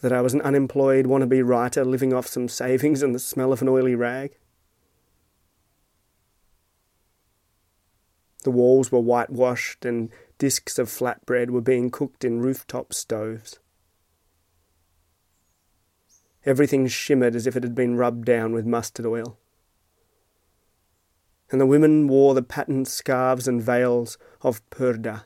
That 0.00 0.12
I 0.12 0.20
was 0.20 0.34
an 0.34 0.42
unemployed 0.42 1.06
wannabe 1.06 1.46
writer 1.46 1.84
living 1.84 2.12
off 2.12 2.26
some 2.26 2.48
savings 2.48 3.02
and 3.02 3.14
the 3.14 3.18
smell 3.18 3.52
of 3.52 3.62
an 3.62 3.68
oily 3.68 3.94
rag? 3.94 4.36
The 8.44 8.52
walls 8.52 8.92
were 8.92 9.00
whitewashed, 9.00 9.84
and 9.84 10.10
discs 10.38 10.78
of 10.78 10.88
flatbread 10.88 11.50
were 11.50 11.60
being 11.60 11.90
cooked 11.90 12.24
in 12.24 12.40
rooftop 12.40 12.94
stoves. 12.94 13.58
Everything 16.44 16.86
shimmered 16.86 17.34
as 17.34 17.46
if 17.46 17.56
it 17.56 17.62
had 17.62 17.74
been 17.74 17.96
rubbed 17.96 18.24
down 18.24 18.52
with 18.52 18.66
mustard 18.66 19.06
oil. 19.06 19.38
And 21.50 21.60
the 21.60 21.66
women 21.66 22.08
wore 22.08 22.34
the 22.34 22.42
patterned 22.42 22.88
scarves 22.88 23.48
and 23.48 23.62
veils 23.62 24.18
of 24.42 24.68
purdah. 24.70 25.24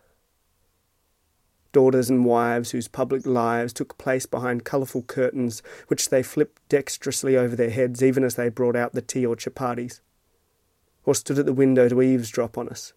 Daughters 1.72 2.10
and 2.10 2.24
wives 2.24 2.70
whose 2.70 2.86
public 2.86 3.26
lives 3.26 3.72
took 3.72 3.96
place 3.96 4.26
behind 4.26 4.64
colourful 4.64 5.02
curtains 5.02 5.62
which 5.88 6.10
they 6.10 6.22
flipped 6.22 6.66
dexterously 6.68 7.36
over 7.36 7.56
their 7.56 7.70
heads 7.70 8.02
even 8.02 8.24
as 8.24 8.34
they 8.34 8.50
brought 8.50 8.76
out 8.76 8.92
the 8.92 9.00
tea 9.00 9.24
or 9.24 9.36
chapatis, 9.36 10.00
or 11.04 11.14
stood 11.14 11.38
at 11.38 11.46
the 11.46 11.52
window 11.52 11.88
to 11.88 12.02
eavesdrop 12.02 12.58
on 12.58 12.68
us 12.68 12.92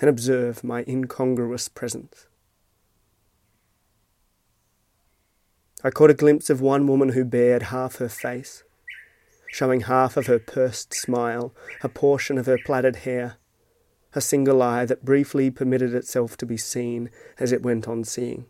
and 0.00 0.08
observe 0.08 0.62
my 0.62 0.84
incongruous 0.86 1.68
presence. 1.68 2.26
I 5.86 5.90
caught 5.90 6.08
a 6.08 6.14
glimpse 6.14 6.48
of 6.48 6.62
one 6.62 6.86
woman 6.86 7.10
who 7.10 7.26
bared 7.26 7.64
half 7.64 7.96
her 7.96 8.08
face, 8.08 8.64
showing 9.48 9.82
half 9.82 10.16
of 10.16 10.28
her 10.28 10.38
pursed 10.38 10.94
smile, 10.94 11.54
a 11.82 11.90
portion 11.90 12.38
of 12.38 12.46
her 12.46 12.56
plaited 12.64 12.96
hair, 12.96 13.36
a 14.14 14.22
single 14.22 14.62
eye 14.62 14.86
that 14.86 15.04
briefly 15.04 15.50
permitted 15.50 15.92
itself 15.92 16.38
to 16.38 16.46
be 16.46 16.56
seen 16.56 17.10
as 17.38 17.52
it 17.52 17.62
went 17.62 17.86
on 17.86 18.02
seeing. 18.02 18.46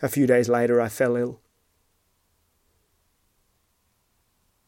A 0.00 0.08
few 0.08 0.28
days 0.28 0.48
later, 0.48 0.80
I 0.80 0.88
fell 0.88 1.16
ill. 1.16 1.40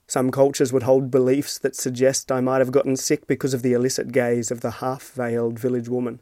Some 0.08 0.32
cultures 0.32 0.72
would 0.72 0.82
hold 0.82 1.12
beliefs 1.12 1.56
that 1.58 1.76
suggest 1.76 2.32
I 2.32 2.40
might 2.40 2.58
have 2.58 2.72
gotten 2.72 2.96
sick 2.96 3.28
because 3.28 3.54
of 3.54 3.62
the 3.62 3.74
illicit 3.74 4.10
gaze 4.10 4.50
of 4.50 4.62
the 4.62 4.70
half 4.70 5.12
veiled 5.12 5.56
village 5.60 5.88
woman 5.88 6.18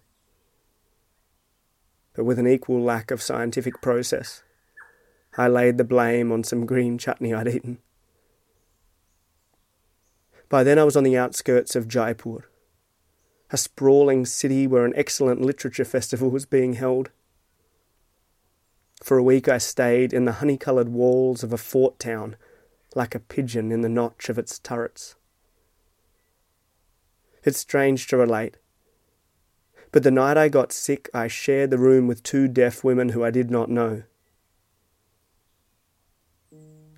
but 2.16 2.24
with 2.24 2.38
an 2.38 2.48
equal 2.48 2.82
lack 2.82 3.10
of 3.10 3.22
scientific 3.22 3.82
process. 3.82 4.42
I 5.36 5.48
laid 5.48 5.76
the 5.76 5.84
blame 5.84 6.32
on 6.32 6.42
some 6.42 6.64
green 6.64 6.96
chutney 6.96 7.34
I'd 7.34 7.46
eaten. 7.46 7.78
By 10.48 10.64
then 10.64 10.78
I 10.78 10.84
was 10.84 10.96
on 10.96 11.04
the 11.04 11.18
outskirts 11.18 11.76
of 11.76 11.88
Jaipur, 11.88 12.48
a 13.50 13.58
sprawling 13.58 14.24
city 14.24 14.66
where 14.66 14.86
an 14.86 14.94
excellent 14.96 15.42
literature 15.42 15.84
festival 15.84 16.30
was 16.30 16.46
being 16.46 16.72
held. 16.72 17.10
For 19.02 19.18
a 19.18 19.22
week 19.22 19.46
I 19.46 19.58
stayed 19.58 20.14
in 20.14 20.24
the 20.24 20.32
honey 20.32 20.56
coloured 20.56 20.88
walls 20.88 21.42
of 21.42 21.52
a 21.52 21.58
fort 21.58 21.98
town, 21.98 22.36
like 22.94 23.14
a 23.14 23.20
pigeon 23.20 23.70
in 23.70 23.82
the 23.82 23.90
notch 23.90 24.30
of 24.30 24.38
its 24.38 24.58
turrets. 24.58 25.16
It's 27.44 27.58
strange 27.58 28.06
to 28.08 28.16
relate, 28.16 28.56
but 29.92 30.02
the 30.02 30.10
night 30.10 30.36
I 30.36 30.48
got 30.48 30.72
sick, 30.72 31.08
I 31.14 31.28
shared 31.28 31.70
the 31.70 31.78
room 31.78 32.06
with 32.06 32.22
two 32.22 32.48
deaf 32.48 32.84
women 32.84 33.10
who 33.10 33.24
I 33.24 33.30
did 33.30 33.50
not 33.50 33.70
know. 33.70 34.02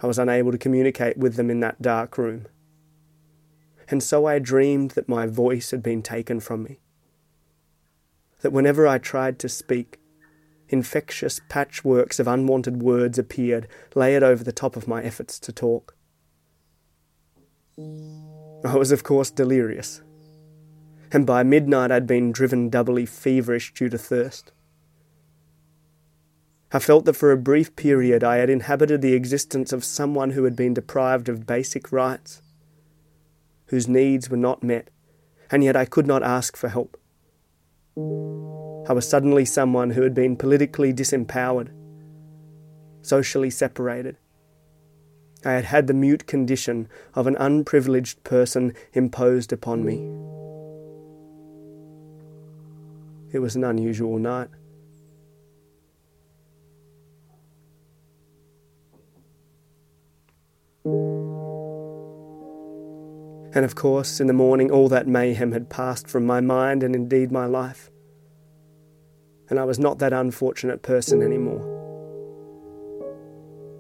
I 0.01 0.07
was 0.07 0.19
unable 0.19 0.53
to 0.53 0.59
communicate 0.59 1.17
with 1.17 1.35
them 1.35 1.51
in 1.51 1.61
that 1.61 1.83
dark 1.83 2.17
room. 2.19 2.47
And 3.89 4.03
so 4.03 4.27
I 4.27 4.39
dreamed 4.39 4.93
that 4.93 5.09
my 5.09 5.27
voice 5.27 5.71
had 5.71 5.83
been 5.83 6.03
taken 6.03 6.41
from 6.41 6.63
me. 6.63 6.81
That 8.41 8.53
whenever 8.53 8.87
I 8.87 8.99
tried 8.99 9.39
to 9.41 9.49
speak, 9.49 9.99
infectious 10.69 11.41
patchworks 11.49 12.21
of 12.21 12.29
unwanted 12.29 12.83
words 12.83 13.19
appeared, 13.19 13.67
layered 13.95 14.23
over 14.23 14.45
the 14.45 14.53
top 14.53 14.77
of 14.77 14.87
my 14.87 15.03
efforts 15.03 15.39
to 15.41 15.53
talk. 15.53 15.97
I 17.79 18.77
was, 18.77 18.93
of 18.93 19.03
course, 19.03 19.31
delirious 19.31 20.03
and 21.13 21.27
by 21.27 21.43
midnight 21.43 21.91
I'd 21.91 22.07
been 22.07 22.33
driven 22.33 22.69
doubly 22.69 23.07
feverish 23.07 23.73
due 23.75 23.89
to 23.89 23.99
thirst. 23.99 24.53
I 26.71 26.79
felt 26.79 27.07
that 27.07 27.15
for 27.15 27.33
a 27.33 27.37
brief 27.37 27.75
period 27.77 28.23
I 28.23 28.37
had 28.37 28.51
inhabited 28.51 29.01
the 29.01 29.15
existence 29.15 29.73
of 29.73 29.85
someone 29.85 30.31
who 30.31 30.45
had 30.45 30.55
been 30.55 30.75
deprived 30.75 31.31
of 31.31 31.47
basic 31.47 31.91
rights, 31.91 32.43
whose 33.67 33.89
needs 33.89 34.29
were 34.29 34.37
not 34.37 34.63
met, 34.63 34.91
and 35.51 35.65
yet 35.65 35.77
I 35.77 35.87
could 35.87 36.07
not 36.07 36.23
ask 36.23 36.57
for 36.57 36.69
help. 36.69 37.01
I 37.97 38.93
was 38.93 39.09
suddenly 39.09 39.47
someone 39.47 39.91
who 39.91 40.03
had 40.03 40.15
been 40.15 40.37
politically 40.37 40.93
disempowered, 40.93 41.71
socially 43.01 43.51
separated. 43.51 44.19
I 45.45 45.53
had 45.53 45.65
had 45.65 45.87
the 45.87 45.95
mute 45.95 46.27
condition 46.27 46.89
of 47.15 47.27
an 47.27 47.37
unprivileged 47.39 48.25
person 48.25 48.75
imposed 48.93 49.53
upon 49.53 49.85
me. 49.85 50.38
It 53.33 53.41
was 53.41 53.57
an 53.57 53.65
unusual 53.65 54.19
night. 54.19 54.49
And 63.55 63.65
of 63.65 63.75
course, 63.75 64.21
in 64.21 64.29
the 64.29 64.33
morning, 64.33 64.71
all 64.71 64.89
that 64.89 65.07
mayhem 65.07 65.53
had 65.53 65.69
passed 65.69 66.09
from 66.09 66.25
my 66.25 66.41
mind 66.41 66.83
and 66.83 66.95
indeed 66.95 67.33
my 67.33 67.47
life. 67.47 67.91
And 69.51 69.59
I 69.59 69.65
was 69.65 69.79
not 69.79 69.99
that 69.99 70.13
unfortunate 70.13 70.83
person 70.83 71.23
anymore. 71.23 71.75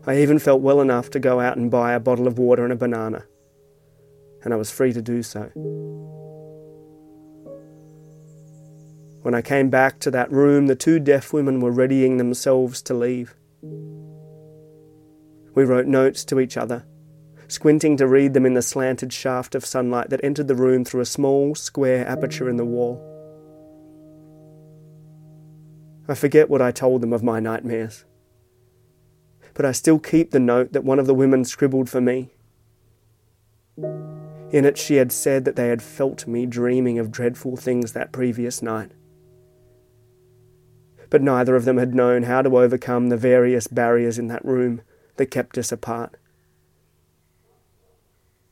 I 0.07 0.23
even 0.23 0.39
felt 0.39 0.63
well 0.63 0.81
enough 0.81 1.11
to 1.11 1.21
go 1.21 1.39
out 1.39 1.59
and 1.59 1.71
buy 1.71 1.93
a 1.93 2.01
bottle 2.01 2.27
of 2.27 2.39
water 2.39 2.65
and 2.65 2.73
a 2.73 2.77
banana, 2.77 3.27
and 4.43 4.55
I 4.55 4.57
was 4.57 4.71
free 4.71 4.93
to 4.95 5.03
do 5.03 5.23
so. 5.23 5.51
When 9.29 9.35
I 9.35 9.43
came 9.43 9.69
back 9.69 9.99
to 9.99 10.11
that 10.13 10.33
room, 10.33 10.69
the 10.69 10.75
two 10.75 10.99
deaf 10.99 11.35
women 11.35 11.61
were 11.61 11.71
readying 11.71 12.17
themselves 12.17 12.81
to 12.81 12.95
leave. 12.95 13.35
We 15.55 15.65
wrote 15.65 15.87
notes 15.87 16.25
to 16.25 16.41
each 16.41 16.57
other, 16.57 16.87
squinting 17.47 17.99
to 17.99 18.07
read 18.07 18.33
them 18.33 18.47
in 18.47 18.55
the 18.55 18.63
slanted 18.63 19.13
shaft 19.13 19.55
of 19.55 19.67
sunlight 19.67 20.09
that 20.09 20.25
entered 20.25 20.49
the 20.49 20.55
room 20.55 20.83
through 20.83 21.03
a 21.03 21.05
small, 21.05 21.55
square 21.55 22.09
aperture 22.09 22.49
in 22.49 22.57
the 22.57 22.65
wall. 22.65 23.05
I 26.09 26.15
forget 26.15 26.49
what 26.49 26.63
I 26.63 26.71
told 26.71 27.03
them 27.03 27.13
of 27.13 27.23
my 27.23 27.39
nightmares 27.39 28.07
but 29.53 29.67
I 29.67 29.73
still 29.73 29.99
keep 29.99 30.31
the 30.31 30.41
note 30.41 30.73
that 30.73 30.85
one 30.85 30.99
of 30.99 31.07
the 31.07 31.13
women 31.15 31.45
scribbled 31.45 31.91
for 31.91 32.01
me. 32.01 32.31
In 33.77 34.65
it, 34.65 34.79
she 34.79 34.95
had 34.95 35.13
said 35.13 35.45
that 35.45 35.57
they 35.57 35.69
had 35.69 35.83
felt 35.83 36.27
me 36.27 36.47
dreaming 36.47 36.99
of 36.99 37.11
dreadful 37.11 37.59
things 37.59 37.93
that 37.93 38.11
previous 38.11 38.63
night. 38.63 38.93
But 41.11 41.23
neither 41.23 41.57
of 41.57 41.65
them 41.65 41.79
had 41.79 41.95
known 41.95 42.25
how 42.25 42.43
to 42.43 42.59
overcome 42.59 43.09
the 43.09 43.17
various 43.17 43.67
barriers 43.67 44.19
in 44.19 44.29
that 44.29 44.45
room 44.45 44.83
that 45.17 45.31
kept 45.31 45.57
us 45.57 45.73
apart. 45.73 46.17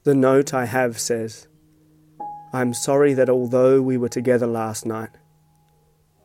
The 0.04 0.14
note 0.14 0.54
I 0.54 0.66
have 0.66 0.98
says, 0.98 1.48
I 2.52 2.60
am 2.60 2.72
sorry 2.72 3.12
that 3.14 3.28
although 3.28 3.82
we 3.82 3.96
were 3.96 4.08
together 4.08 4.46
last 4.46 4.86
night, 4.86 5.10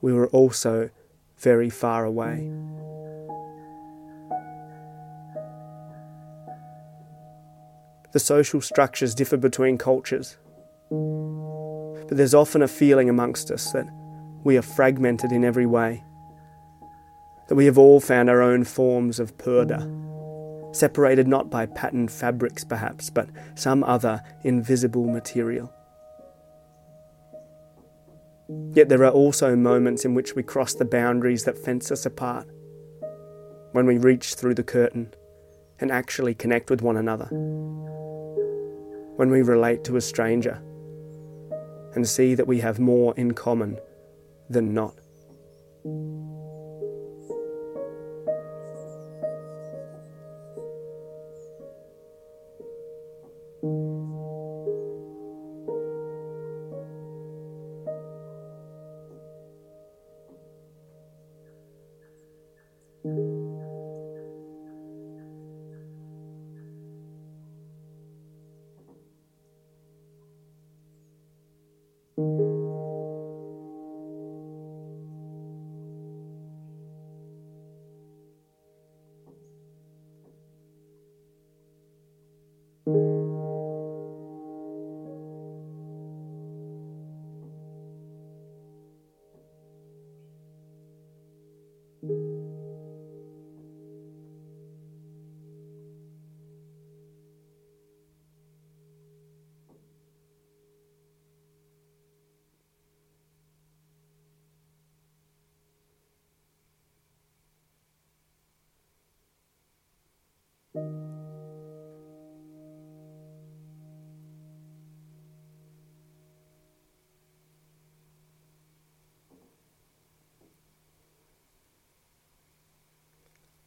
we 0.01 0.13
were 0.13 0.27
also 0.29 0.89
very 1.37 1.69
far 1.69 2.05
away. 2.05 2.49
the 8.11 8.19
social 8.19 8.61
structures 8.61 9.15
differ 9.15 9.37
between 9.37 9.77
cultures. 9.77 10.37
But 10.89 12.17
there's 12.17 12.33
often 12.33 12.61
a 12.61 12.67
feeling 12.67 13.09
amongst 13.09 13.51
us 13.51 13.71
that 13.71 13.87
we 14.43 14.57
are 14.57 14.61
fragmented 14.61 15.31
in 15.31 15.45
every 15.45 15.65
way, 15.65 16.03
that 17.51 17.55
we 17.55 17.65
have 17.65 17.77
all 17.77 17.99
found 17.99 18.29
our 18.29 18.41
own 18.41 18.63
forms 18.63 19.19
of 19.19 19.37
purdah, 19.37 19.83
separated 20.73 21.27
not 21.27 21.49
by 21.49 21.65
patterned 21.65 22.09
fabrics 22.09 22.63
perhaps, 22.63 23.09
but 23.09 23.27
some 23.55 23.83
other 23.83 24.21
invisible 24.45 25.05
material. 25.05 25.69
Yet 28.71 28.87
there 28.87 29.03
are 29.03 29.11
also 29.11 29.53
moments 29.57 30.05
in 30.05 30.13
which 30.13 30.33
we 30.33 30.43
cross 30.43 30.73
the 30.75 30.85
boundaries 30.85 31.43
that 31.43 31.57
fence 31.57 31.91
us 31.91 32.05
apart, 32.05 32.47
when 33.73 33.85
we 33.85 33.97
reach 33.97 34.35
through 34.35 34.55
the 34.55 34.63
curtain 34.63 35.13
and 35.81 35.91
actually 35.91 36.33
connect 36.33 36.69
with 36.69 36.81
one 36.81 36.95
another 36.95 37.25
when 39.17 39.29
we 39.29 39.41
relate 39.41 39.83
to 39.83 39.97
a 39.97 40.01
stranger 40.01 40.63
and 41.95 42.07
see 42.07 42.33
that 42.33 42.47
we 42.47 42.61
have 42.61 42.79
more 42.79 43.13
in 43.17 43.33
common 43.33 43.77
than 44.49 44.73
not. 44.73 44.95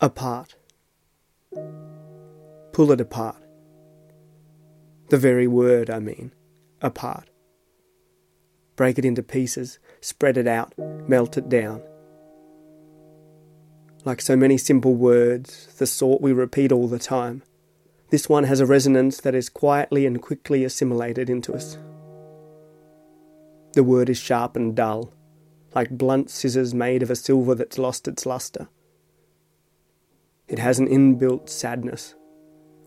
Apart. 0.04 0.56
Pull 2.72 2.92
it 2.92 3.00
apart. 3.00 3.36
The 5.08 5.18
very 5.18 5.46
word, 5.46 5.90
I 5.90 5.98
mean, 5.98 6.32
apart. 6.82 7.30
Break 8.76 8.98
it 8.98 9.04
into 9.04 9.22
pieces, 9.22 9.78
spread 10.00 10.36
it 10.36 10.46
out, 10.46 10.74
melt 10.78 11.36
it 11.38 11.48
down. 11.48 11.82
Like 14.04 14.20
so 14.20 14.36
many 14.36 14.58
simple 14.58 14.94
words, 14.94 15.74
the 15.78 15.86
sort 15.86 16.20
we 16.20 16.32
repeat 16.32 16.72
all 16.72 16.88
the 16.88 16.98
time, 16.98 17.42
this 18.10 18.28
one 18.28 18.44
has 18.44 18.60
a 18.60 18.66
resonance 18.66 19.18
that 19.22 19.34
is 19.34 19.48
quietly 19.48 20.04
and 20.04 20.20
quickly 20.20 20.62
assimilated 20.62 21.30
into 21.30 21.54
us. 21.54 21.78
The 23.72 23.82
word 23.82 24.10
is 24.10 24.18
sharp 24.18 24.56
and 24.56 24.76
dull, 24.76 25.12
like 25.74 25.88
blunt 25.90 26.28
scissors 26.28 26.74
made 26.74 27.02
of 27.02 27.10
a 27.10 27.16
silver 27.16 27.54
that's 27.54 27.78
lost 27.78 28.06
its 28.06 28.26
lustre. 28.26 28.68
It 30.48 30.58
has 30.58 30.78
an 30.78 30.86
inbuilt 30.86 31.48
sadness, 31.48 32.14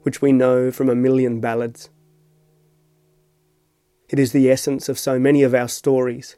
which 0.03 0.21
we 0.21 0.31
know 0.31 0.69
from 0.69 0.87
a 0.87 0.95
million 0.95 1.41
ballads. 1.41 1.89
It 4.07 4.19
is 4.19 4.33
the 4.33 4.51
essence 4.51 4.87
of 4.87 4.99
so 4.99 5.17
many 5.17 5.41
of 5.41 5.55
our 5.55 5.67
stories 5.67 6.35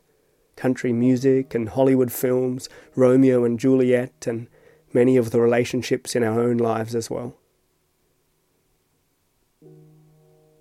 country 0.56 0.92
music 0.92 1.56
and 1.56 1.70
Hollywood 1.70 2.12
films, 2.12 2.68
Romeo 2.94 3.46
and 3.46 3.58
Juliet, 3.58 4.28
and 4.28 4.48
many 4.94 5.18
of 5.18 5.32
the 5.32 5.40
relationships 5.40 6.16
in 6.16 6.24
our 6.24 6.40
own 6.40 6.58
lives 6.58 6.96
as 6.96 7.10
well. 7.10 7.36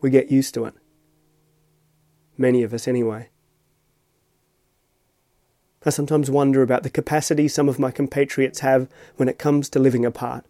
We 0.01 0.11
get 0.11 0.31
used 0.31 0.55
to 0.55 0.65
it. 0.65 0.75
Many 2.37 2.63
of 2.63 2.73
us, 2.73 2.87
anyway. 2.87 3.31
I 5.85 5.91
sometimes 5.91 6.31
wonder 6.31 6.63
about 6.63 6.83
the 6.83 6.91
capacity 6.91 7.49
some 7.49 7.69
of 7.69 7.79
my 7.79 7.91
compatriots 7.91 8.61
have 8.61 8.89
when 9.17 9.29
it 9.29 9.39
comes 9.39 9.69
to 9.71 9.79
living 9.79 10.05
apart. 10.05 10.45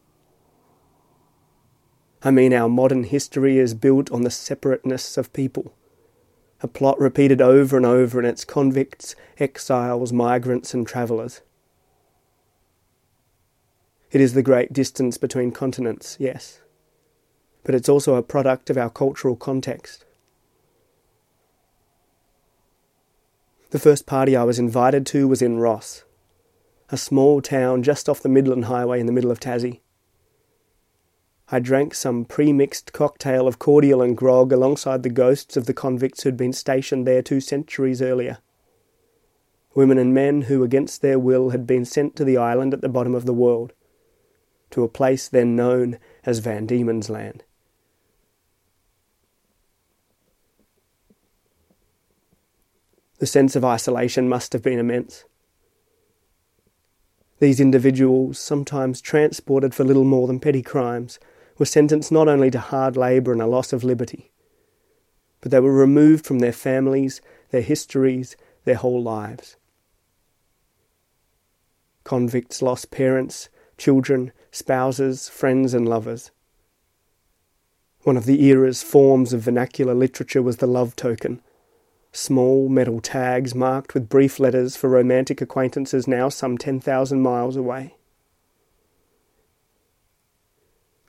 I 2.23 2.31
mean, 2.31 2.53
our 2.53 2.69
modern 2.69 3.05
history 3.05 3.59
is 3.59 3.75
built 3.75 4.11
on 4.11 4.23
the 4.23 4.31
separateness 4.31 5.17
of 5.17 5.33
people, 5.33 5.73
a 6.61 6.69
plot 6.69 6.99
repeated 6.99 7.41
over 7.41 7.77
and 7.77 7.87
over 7.87 8.19
in 8.19 8.25
its 8.25 8.45
convicts, 8.45 9.15
exiles, 9.39 10.13
migrants, 10.13 10.75
and 10.75 10.87
travellers. 10.87 11.43
It 14.11 14.23
is 14.23 14.33
the 14.33 14.43
great 14.43 14.73
distance 14.73 15.19
between 15.19 15.53
continents, 15.53 16.17
yes, 16.19 16.61
but 17.63 17.75
it's 17.75 17.91
also 17.91 18.15
a 18.15 18.23
product 18.23 18.71
of 18.71 18.79
our 18.79 18.89
cultural 18.89 19.37
context. 19.37 20.07
The 23.71 23.79
first 23.79 24.07
party 24.07 24.35
I 24.35 24.45
was 24.45 24.59
invited 24.59 25.05
to 25.09 25.29
was 25.29 25.43
in 25.43 25.59
Ross, 25.59 26.05
a 26.89 26.97
small 26.97 27.43
town 27.43 27.83
just 27.83 28.09
off 28.09 28.23
the 28.23 28.31
Midland 28.31 28.65
Highway 28.65 28.99
in 28.99 29.05
the 29.05 29.13
middle 29.13 29.31
of 29.31 29.41
Tassie. 29.41 29.81
I 31.51 31.59
drank 31.59 31.95
some 31.95 32.25
pre-mixed 32.25 32.95
cocktail 32.95 33.47
of 33.47 33.59
cordial 33.59 34.01
and 34.01 34.17
grog 34.17 34.53
alongside 34.53 35.03
the 35.03 35.11
ghosts 35.11 35.55
of 35.55 35.67
the 35.67 35.75
convicts 35.75 36.23
who'd 36.23 36.37
been 36.37 36.55
stationed 36.55 37.07
there 37.07 37.21
two 37.21 37.43
centuries 37.43 38.01
earlier. 38.01 38.39
Women 39.75 39.99
and 39.99 40.15
men 40.15 40.43
who, 40.43 40.63
against 40.63 41.03
their 41.03 41.19
will, 41.19 41.51
had 41.51 41.67
been 41.67 41.85
sent 41.85 42.17
to 42.17 42.25
the 42.25 42.39
island 42.39 42.73
at 42.73 42.81
the 42.81 42.89
bottom 42.89 43.15
of 43.15 43.27
the 43.27 43.35
world, 43.35 43.75
to 44.71 44.83
a 44.83 44.89
place 44.89 45.29
then 45.29 45.57
known 45.57 45.99
as 46.25 46.39
Van 46.39 46.67
Diemen's 46.67 47.11
Land. 47.11 47.45
The 53.19 53.27
sense 53.27 53.57
of 53.57 53.65
isolation 53.65 54.29
must 54.29 54.53
have 54.53 54.63
been 54.63 54.79
immense. 54.79 55.25
These 57.41 57.61
individuals, 57.61 58.39
sometimes 58.39 59.01
transported 59.01 59.75
for 59.75 59.85
little 59.85 60.05
more 60.05 60.27
than 60.27 60.41
petty 60.41 60.63
crimes, 60.63 61.19
were 61.57 61.67
sentenced 61.67 62.13
not 62.13 62.29
only 62.29 62.51
to 62.51 62.59
hard 62.59 62.97
labour 62.97 63.33
and 63.33 63.43
a 63.43 63.47
loss 63.47 63.73
of 63.73 63.85
liberty, 63.85 64.31
but 65.41 65.51
they 65.51 65.61
were 65.61 65.73
removed 65.73 66.27
from 66.27 66.39
their 66.41 66.53
families, 66.53 67.21
their 67.51 67.63
histories, 67.63 68.37
their 68.65 68.77
whole 68.77 69.03
lives. 69.03 69.57
Convicts 72.05 72.63
lost 72.63 72.91
parents, 72.91 73.49
children, 73.77 74.33
spouses, 74.59 75.29
friends, 75.29 75.73
and 75.73 75.89
lovers. 75.89 76.31
One 78.03 78.17
of 78.17 78.27
the 78.27 78.43
era's 78.45 78.83
forms 78.83 79.33
of 79.33 79.41
vernacular 79.41 79.95
literature 79.95 80.43
was 80.43 80.59
the 80.59 80.67
love 80.67 80.97
token. 80.97 81.41
Small 82.13 82.69
metal 82.69 83.01
tags 83.01 83.55
marked 83.55 83.95
with 83.95 84.09
brief 84.09 84.41
letters 84.41 84.77
for 84.77 84.89
romantic 84.89 85.41
acquaintances 85.41 86.09
now 86.09 86.29
some 86.29 86.59
10,000 86.59 87.21
miles 87.21 87.57
away. 87.57 87.97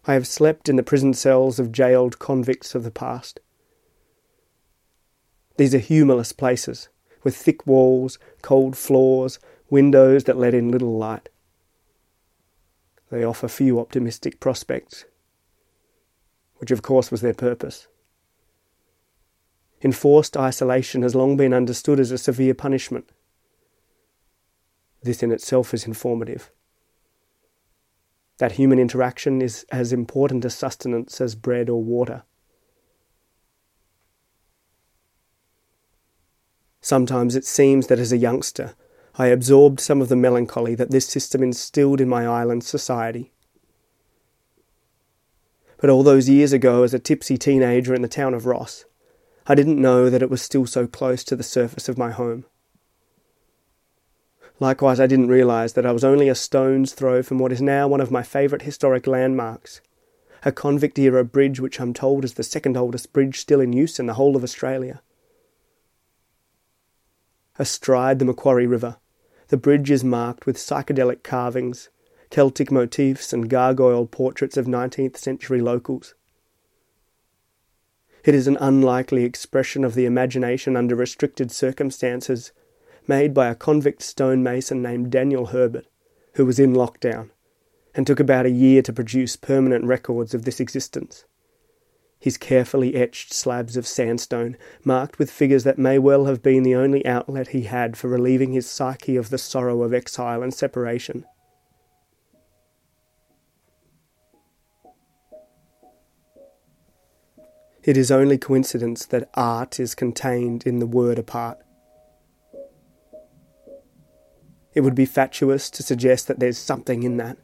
I 0.05 0.13
have 0.13 0.27
slept 0.27 0.69
in 0.69 0.75
the 0.75 0.83
prison 0.83 1.13
cells 1.13 1.59
of 1.59 1.71
jailed 1.71 2.19
convicts 2.19 2.75
of 2.75 2.83
the 2.83 2.91
past. 2.91 3.39
These 5.57 5.75
are 5.75 5.79
humorless 5.79 6.31
places, 6.31 6.89
with 7.23 7.35
thick 7.35 7.67
walls, 7.67 8.17
cold 8.41 8.77
floors, 8.77 9.39
windows 9.69 10.23
that 10.23 10.37
let 10.37 10.53
in 10.53 10.71
little 10.71 10.97
light. 10.97 11.29
They 13.09 13.23
offer 13.23 13.47
few 13.47 13.79
optimistic 13.79 14.39
prospects, 14.39 15.05
which 16.57 16.71
of 16.71 16.81
course 16.81 17.11
was 17.11 17.21
their 17.21 17.33
purpose. 17.33 17.87
Enforced 19.81 20.35
isolation 20.37 21.01
has 21.03 21.15
long 21.15 21.37
been 21.37 21.53
understood 21.53 21.99
as 21.99 22.11
a 22.11 22.17
severe 22.17 22.53
punishment. 22.53 23.09
This 25.01 25.23
in 25.23 25.31
itself 25.31 25.73
is 25.73 25.85
informative. 25.85 26.51
That 28.37 28.53
human 28.53 28.79
interaction 28.79 29.41
is 29.41 29.65
as 29.71 29.91
important 29.93 30.45
as 30.45 30.53
sustenance 30.53 31.19
as 31.21 31.35
bread 31.35 31.69
or 31.69 31.81
water. 31.81 32.23
Sometimes 36.81 37.35
it 37.35 37.45
seems 37.45 37.87
that 37.87 37.99
as 37.99 38.11
a 38.11 38.17
youngster, 38.17 38.75
I 39.19 39.27
absorbed 39.27 39.81
some 39.81 40.01
of 40.01 40.07
the 40.07 40.15
melancholy 40.15 40.75
that 40.75 40.91
this 40.91 41.05
system 41.05 41.43
instilled 41.43 41.99
in 41.99 42.07
my 42.07 42.25
island 42.25 42.63
society. 42.63 43.33
But 45.77 45.89
all 45.89 46.03
those 46.03 46.29
years 46.29 46.53
ago, 46.53 46.83
as 46.83 46.93
a 46.93 46.99
tipsy 46.99 47.37
teenager 47.37 47.93
in 47.93 48.01
the 48.01 48.07
town 48.07 48.33
of 48.33 48.45
Ross, 48.45 48.85
I 49.45 49.55
didn't 49.55 49.81
know 49.81 50.09
that 50.09 50.21
it 50.21 50.29
was 50.29 50.41
still 50.41 50.65
so 50.65 50.87
close 50.87 51.25
to 51.25 51.35
the 51.35 51.43
surface 51.43 51.89
of 51.89 51.97
my 51.97 52.11
home. 52.11 52.45
Likewise, 54.61 55.01
I 55.01 55.07
didn't 55.07 55.27
realise 55.27 55.73
that 55.73 55.85
I 55.85 55.91
was 55.91 56.05
only 56.05 56.29
a 56.29 56.35
stone's 56.35 56.93
throw 56.93 57.21
from 57.21 57.39
what 57.39 57.51
is 57.51 57.61
now 57.61 57.89
one 57.89 57.99
of 57.99 58.11
my 58.11 58.23
favourite 58.23 58.61
historic 58.61 59.05
landmarks, 59.05 59.81
a 60.45 60.53
convict 60.53 60.97
era 60.97 61.25
bridge 61.25 61.59
which 61.59 61.81
I'm 61.81 61.93
told 61.93 62.23
is 62.23 62.35
the 62.35 62.43
second 62.43 62.77
oldest 62.77 63.11
bridge 63.11 63.37
still 63.41 63.59
in 63.59 63.73
use 63.73 63.99
in 63.99 64.05
the 64.05 64.13
whole 64.13 64.37
of 64.37 64.45
Australia. 64.45 65.01
Astride 67.57 68.19
the 68.19 68.25
Macquarie 68.25 68.65
River, 68.65 68.95
the 69.49 69.57
bridge 69.57 69.91
is 69.91 70.03
marked 70.03 70.45
with 70.45 70.57
psychedelic 70.57 71.23
carvings, 71.23 71.89
Celtic 72.29 72.71
motifs, 72.71 73.33
and 73.33 73.49
gargoyle 73.49 74.05
portraits 74.05 74.57
of 74.57 74.67
19th 74.67 75.17
century 75.17 75.59
locals. 75.59 76.13
It 78.23 78.35
is 78.35 78.47
an 78.47 78.57
unlikely 78.61 79.23
expression 79.23 79.83
of 79.83 79.95
the 79.95 80.05
imagination 80.05 80.75
under 80.75 80.95
restricted 80.95 81.51
circumstances, 81.51 82.51
made 83.07 83.33
by 83.33 83.47
a 83.47 83.55
convict 83.55 84.03
stonemason 84.03 84.83
named 84.83 85.11
Daniel 85.11 85.47
Herbert, 85.47 85.87
who 86.35 86.45
was 86.45 86.59
in 86.59 86.73
lockdown, 86.73 87.31
and 87.95 88.05
took 88.05 88.19
about 88.19 88.45
a 88.45 88.51
year 88.51 88.83
to 88.83 88.93
produce 88.93 89.35
permanent 89.35 89.85
records 89.85 90.35
of 90.35 90.45
this 90.45 90.59
existence 90.59 91.25
his 92.19 92.37
carefully 92.37 92.95
etched 92.95 93.33
slabs 93.33 93.77
of 93.77 93.87
sandstone, 93.87 94.57
marked 94.83 95.17
with 95.17 95.31
figures 95.31 95.63
that 95.63 95.77
may 95.77 95.97
well 95.97 96.25
have 96.25 96.43
been 96.43 96.63
the 96.63 96.75
only 96.75 97.05
outlet 97.05 97.49
he 97.49 97.61
had 97.61 97.95
for 97.95 98.09
relieving 98.09 98.51
his 98.51 98.69
psyche 98.69 99.15
of 99.15 99.29
the 99.29 99.37
sorrow 99.37 99.83
of 99.83 99.93
exile 99.93 100.43
and 100.43 100.53
separation. 100.53 101.25
It 107.83 107.95
is 107.95 108.11
only 108.11 108.37
coincidence 108.37 109.05
that 109.05 109.29
art 109.35 109.79
is 109.79 109.95
contained 109.95 110.67
in 110.67 110.79
the 110.79 110.85
word 110.85 111.17
apart. 111.17 111.59
It 114.73 114.81
would 114.81 114.93
be 114.93 115.05
fatuous 115.05 115.69
to 115.71 115.83
suggest 115.83 116.27
that 116.27 116.39
there's 116.39 116.57
something 116.57 117.03
in 117.03 117.15
that. 117.17 117.37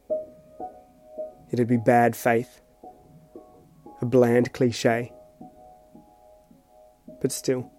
It'd 1.52 1.68
be 1.70 1.78
bad 1.78 2.18
faith 2.18 2.60
a 4.02 4.06
bland 4.06 4.54
cliche. 4.54 5.12
But 7.22 7.32
still, 7.32 7.72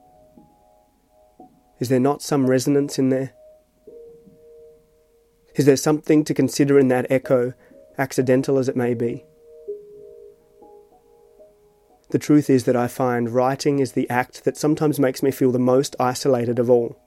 is 1.79 1.89
there 1.89 2.01
not 2.01 2.23
some 2.23 2.49
resonance 2.49 2.99
in 2.99 3.11
there? 3.11 3.33
Is 5.55 5.67
there 5.67 5.77
something 5.77 6.25
to 6.25 6.35
consider 6.35 6.79
in 6.79 6.89
that 6.89 7.07
echo, 7.11 7.55
accidental 7.99 8.59
as 8.59 8.69
it 8.69 8.77
may 8.77 8.95
be? 8.95 9.25
The 12.11 12.19
truth 12.19 12.49
is 12.49 12.65
that 12.65 12.77
I 12.77 12.89
find 12.89 13.31
writing 13.31 13.79
is 13.79 13.93
the 13.93 14.09
act 14.09 14.45
that 14.45 14.57
sometimes 14.57 15.01
makes 15.01 15.23
me 15.23 15.31
feel 15.31 15.53
the 15.53 15.59
most 15.59 15.97
isolated 15.99 16.59
of 16.59 16.71
all. 16.71 17.01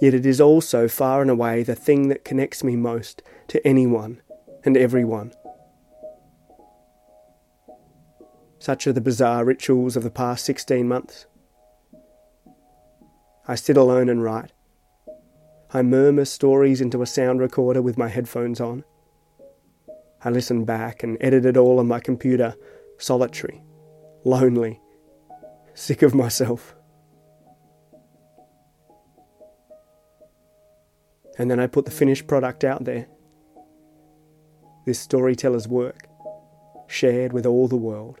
Yet 0.00 0.14
it 0.14 0.26
is 0.26 0.40
also 0.40 0.88
far 0.88 1.20
and 1.20 1.30
away 1.30 1.62
the 1.62 1.74
thing 1.74 2.08
that 2.08 2.24
connects 2.24 2.62
me 2.62 2.76
most 2.76 3.22
to 3.48 3.66
anyone 3.66 4.20
and 4.64 4.76
everyone. 4.76 5.32
Such 8.60 8.86
are 8.86 8.92
the 8.92 9.00
bizarre 9.00 9.42
rituals 9.42 9.96
of 9.96 10.02
the 10.02 10.10
past 10.10 10.44
16 10.44 10.86
months. 10.86 11.26
I 13.48 13.54
sit 13.54 13.78
alone 13.78 14.10
and 14.10 14.22
write. 14.22 14.52
I 15.72 15.80
murmur 15.80 16.26
stories 16.26 16.82
into 16.82 17.00
a 17.00 17.06
sound 17.06 17.40
recorder 17.40 17.80
with 17.80 17.96
my 17.96 18.08
headphones 18.08 18.60
on. 18.60 18.84
I 20.22 20.28
listen 20.28 20.66
back 20.66 21.02
and 21.02 21.16
edit 21.22 21.46
it 21.46 21.56
all 21.56 21.78
on 21.78 21.88
my 21.88 22.00
computer, 22.00 22.54
solitary, 22.98 23.62
lonely, 24.24 24.78
sick 25.72 26.02
of 26.02 26.14
myself. 26.14 26.74
And 31.38 31.50
then 31.50 31.58
I 31.58 31.66
put 31.66 31.86
the 31.86 31.90
finished 31.90 32.26
product 32.26 32.62
out 32.62 32.84
there. 32.84 33.06
This 34.84 35.00
storyteller's 35.00 35.66
work, 35.66 36.06
shared 36.88 37.32
with 37.32 37.46
all 37.46 37.66
the 37.66 37.76
world. 37.76 38.20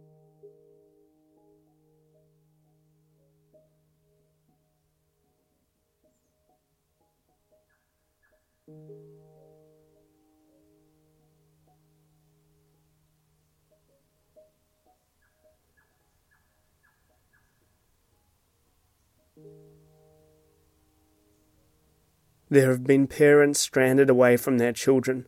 There 22.51 22.69
have 22.69 22.83
been 22.83 23.07
parents 23.07 23.61
stranded 23.61 24.09
away 24.09 24.35
from 24.35 24.57
their 24.57 24.73
children, 24.73 25.25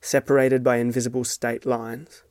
separated 0.00 0.64
by 0.64 0.76
invisible 0.76 1.22
state 1.22 1.66
lines. 1.66 2.22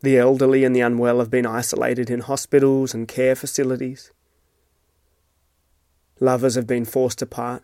The 0.00 0.16
elderly 0.16 0.64
and 0.64 0.74
the 0.74 0.80
unwell 0.80 1.18
have 1.18 1.30
been 1.30 1.44
isolated 1.44 2.08
in 2.08 2.20
hospitals 2.20 2.94
and 2.94 3.06
care 3.06 3.34
facilities. 3.34 4.12
Lovers 6.18 6.54
have 6.54 6.66
been 6.66 6.84
forced 6.84 7.20
apart. 7.20 7.62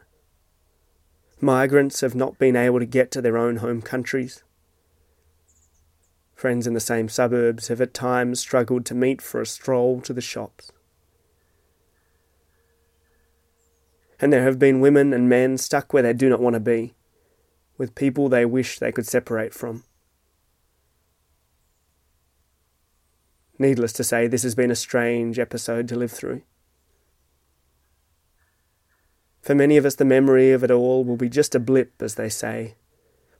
Migrants 1.40 2.02
have 2.02 2.14
not 2.14 2.38
been 2.38 2.54
able 2.54 2.78
to 2.78 2.86
get 2.86 3.10
to 3.12 3.22
their 3.22 3.38
own 3.38 3.56
home 3.56 3.80
countries. 3.80 4.44
Friends 6.34 6.66
in 6.66 6.74
the 6.74 6.80
same 6.80 7.08
suburbs 7.08 7.68
have 7.68 7.80
at 7.80 7.94
times 7.94 8.40
struggled 8.40 8.84
to 8.86 8.94
meet 8.94 9.22
for 9.22 9.40
a 9.40 9.46
stroll 9.46 10.00
to 10.02 10.12
the 10.12 10.20
shops. 10.20 10.70
And 14.20 14.32
there 14.32 14.44
have 14.44 14.58
been 14.58 14.80
women 14.80 15.12
and 15.12 15.28
men 15.28 15.56
stuck 15.56 15.92
where 15.92 16.02
they 16.02 16.12
do 16.12 16.28
not 16.28 16.40
want 16.40 16.54
to 16.54 16.60
be, 16.60 16.94
with 17.78 17.94
people 17.94 18.28
they 18.28 18.44
wish 18.44 18.78
they 18.78 18.92
could 18.92 19.06
separate 19.06 19.54
from. 19.54 19.84
Needless 23.58 23.92
to 23.94 24.04
say, 24.04 24.26
this 24.26 24.42
has 24.42 24.54
been 24.54 24.70
a 24.70 24.76
strange 24.76 25.38
episode 25.38 25.88
to 25.88 25.96
live 25.96 26.12
through. 26.12 26.42
For 29.42 29.56
many 29.56 29.76
of 29.76 29.84
us, 29.84 29.96
the 29.96 30.04
memory 30.04 30.52
of 30.52 30.62
it 30.62 30.70
all 30.70 31.04
will 31.04 31.16
be 31.16 31.28
just 31.28 31.54
a 31.56 31.60
blip, 31.60 32.00
as 32.00 32.14
they 32.14 32.28
say, 32.28 32.76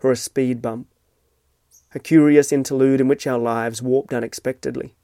or 0.02 0.10
a 0.10 0.16
speed 0.16 0.60
bump, 0.60 0.88
a 1.94 2.00
curious 2.00 2.50
interlude 2.50 3.00
in 3.00 3.06
which 3.06 3.26
our 3.26 3.38
lives 3.38 3.80
warped 3.80 4.12
unexpectedly. 4.12 4.96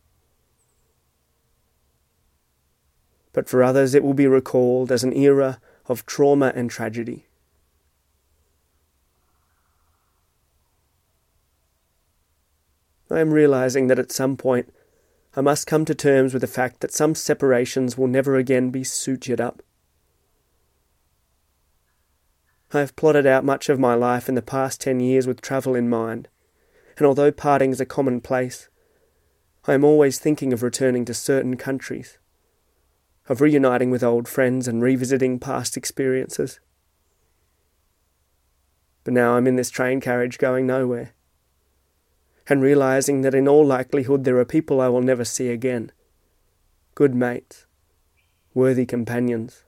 But 3.32 3.48
for 3.48 3.62
others, 3.62 3.94
it 3.94 4.02
will 4.02 4.14
be 4.14 4.26
recalled 4.26 4.90
as 4.90 5.04
an 5.04 5.12
era 5.12 5.61
of 5.87 6.04
trauma 6.04 6.52
and 6.56 6.68
tragedy. 6.68 7.26
I 13.08 13.20
am 13.20 13.30
realizing 13.30 13.87
that 13.87 14.00
at 14.00 14.11
some 14.11 14.37
point 14.37 14.74
I 15.37 15.40
must 15.40 15.68
come 15.68 15.84
to 15.84 15.94
terms 15.94 16.32
with 16.32 16.40
the 16.40 16.48
fact 16.48 16.80
that 16.80 16.92
some 16.92 17.14
separations 17.14 17.96
will 17.96 18.08
never 18.08 18.37
again 18.37 18.70
be 18.70 18.82
sutured 18.82 19.40
up. 19.40 19.62
I 22.72 22.81
have 22.81 22.96
plotted 22.96 23.26
out 23.26 23.44
much 23.44 23.68
of 23.68 23.81
my 23.81 23.94
life 23.94 24.28
in 24.28 24.35
the 24.35 24.42
past 24.42 24.81
ten 24.81 25.00
years 25.00 25.26
with 25.26 25.40
travel 25.40 25.74
in 25.74 25.88
mind, 25.88 26.28
and 26.98 27.07
although 27.07 27.33
parting 27.33 27.70
is 27.70 27.81
a 27.81 27.87
commonplace, 27.87 28.68
I 29.66 29.74
am 29.74 29.85
always 29.85 30.18
thinking 30.18 30.52
of 30.52 30.62
returning 30.62 31.04
to 31.07 31.14
certain 31.14 31.57
countries 31.57 32.18
of 33.28 33.40
reuniting 33.40 33.90
with 33.90 34.02
old 34.02 34.26
friends 34.26 34.66
and 34.66 34.83
revisiting 34.83 35.38
past 35.38 35.76
experiences. 35.76 36.61
But 39.04 39.12
now 39.12 39.37
I'm 39.37 39.46
in 39.46 39.57
this 39.57 39.70
train 39.70 40.00
carriage 40.00 40.38
going 40.38 40.66
nowhere, 40.66 41.12
and 42.48 42.62
realizing 42.62 43.20
that 43.22 43.35
in 43.35 43.46
all 43.46 43.64
likelihood 43.64 44.24
there 44.24 44.38
are 44.38 44.44
people 44.44 44.81
I 44.81 44.88
will 44.88 45.02
never 45.02 45.24
see 45.24 45.48
again 45.48 45.92
good 46.94 47.14
mates, 47.14 47.64
worthy 48.54 48.85
companions. 48.85 49.62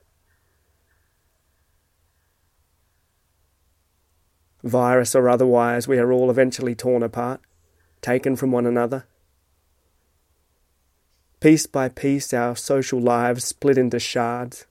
Virus 4.63 5.15
or 5.15 5.27
otherwise, 5.27 5.87
we 5.87 5.97
are 5.97 6.11
all 6.11 6.29
eventually 6.29 6.75
torn 6.75 7.03
apart, 7.03 7.41
taken 8.01 8.35
from 8.35 8.51
one 8.51 8.65
another, 8.65 9.05
Piece 11.41 11.65
by 11.65 11.89
piece, 11.89 12.35
our 12.35 12.55
social 12.55 13.01
lives 13.01 13.43
split 13.43 13.75
into 13.75 13.99
shards. 13.99 14.67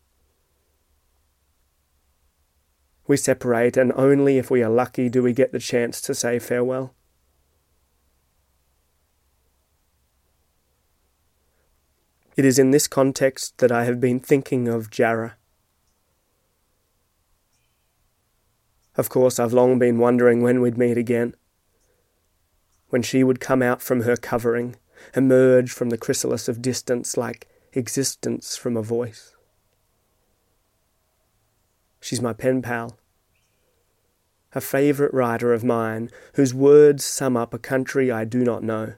We 3.08 3.16
separate, 3.16 3.76
and 3.76 3.92
only 3.96 4.38
if 4.38 4.52
we 4.52 4.62
are 4.62 4.70
lucky 4.70 5.08
do 5.08 5.20
we 5.20 5.32
get 5.32 5.50
the 5.50 5.58
chance 5.58 6.00
to 6.02 6.14
say 6.14 6.38
farewell. 6.38 6.94
It 12.36 12.44
is 12.44 12.56
in 12.56 12.70
this 12.70 12.86
context 12.86 13.58
that 13.58 13.72
I 13.72 13.82
have 13.82 14.00
been 14.00 14.20
thinking 14.20 14.68
of 14.68 14.90
Jarrah. 14.90 15.34
Of 19.00 19.08
course, 19.08 19.38
I've 19.38 19.54
long 19.54 19.78
been 19.78 19.96
wondering 19.96 20.42
when 20.42 20.60
we'd 20.60 20.76
meet 20.76 20.98
again. 20.98 21.34
When 22.90 23.00
she 23.00 23.24
would 23.24 23.40
come 23.40 23.62
out 23.62 23.80
from 23.80 24.02
her 24.02 24.14
covering 24.14 24.76
emerge 25.16 25.72
from 25.72 25.88
the 25.88 25.96
chrysalis 25.96 26.48
of 26.48 26.60
distance 26.60 27.16
like 27.16 27.48
existence 27.72 28.58
from 28.58 28.76
a 28.76 28.82
voice. 28.82 29.34
She's 31.98 32.20
my 32.20 32.34
pen 32.34 32.60
pal, 32.60 32.98
a 34.54 34.60
favourite 34.60 35.14
writer 35.14 35.54
of 35.54 35.64
mine 35.64 36.10
whose 36.34 36.52
words 36.52 37.02
sum 37.02 37.38
up 37.38 37.54
a 37.54 37.58
country 37.58 38.10
I 38.10 38.26
do 38.26 38.44
not 38.44 38.62
know. 38.62 38.96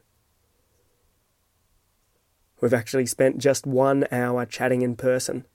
We've 2.61 2.75
actually 2.75 3.07
spent 3.07 3.39
just 3.39 3.69
one 3.69 4.09
hour 4.11 4.47
chatting 4.47 4.83
in 4.83 4.97
person. 4.97 5.47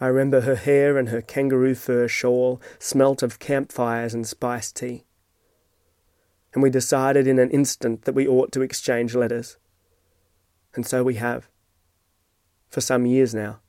I 0.00 0.06
remember 0.06 0.42
her 0.42 0.56
hair 0.56 0.96
and 0.96 1.08
her 1.08 1.22
kangaroo 1.22 1.74
fur 1.74 2.08
shawl 2.08 2.60
smelt 2.78 3.22
of 3.22 3.38
campfires 3.38 4.14
and 4.14 4.26
spiced 4.26 4.76
tea 4.76 5.04
and 6.54 6.62
we 6.62 6.70
decided 6.70 7.26
in 7.26 7.38
an 7.38 7.50
instant 7.50 8.02
that 8.02 8.14
we 8.14 8.26
ought 8.26 8.52
to 8.52 8.62
exchange 8.62 9.14
letters. 9.14 9.58
And 10.74 10.86
so 10.86 11.02
we 11.02 11.14
have, 11.14 11.48
for 12.68 12.80
some 12.80 13.06
years 13.06 13.34
now. 13.34 13.60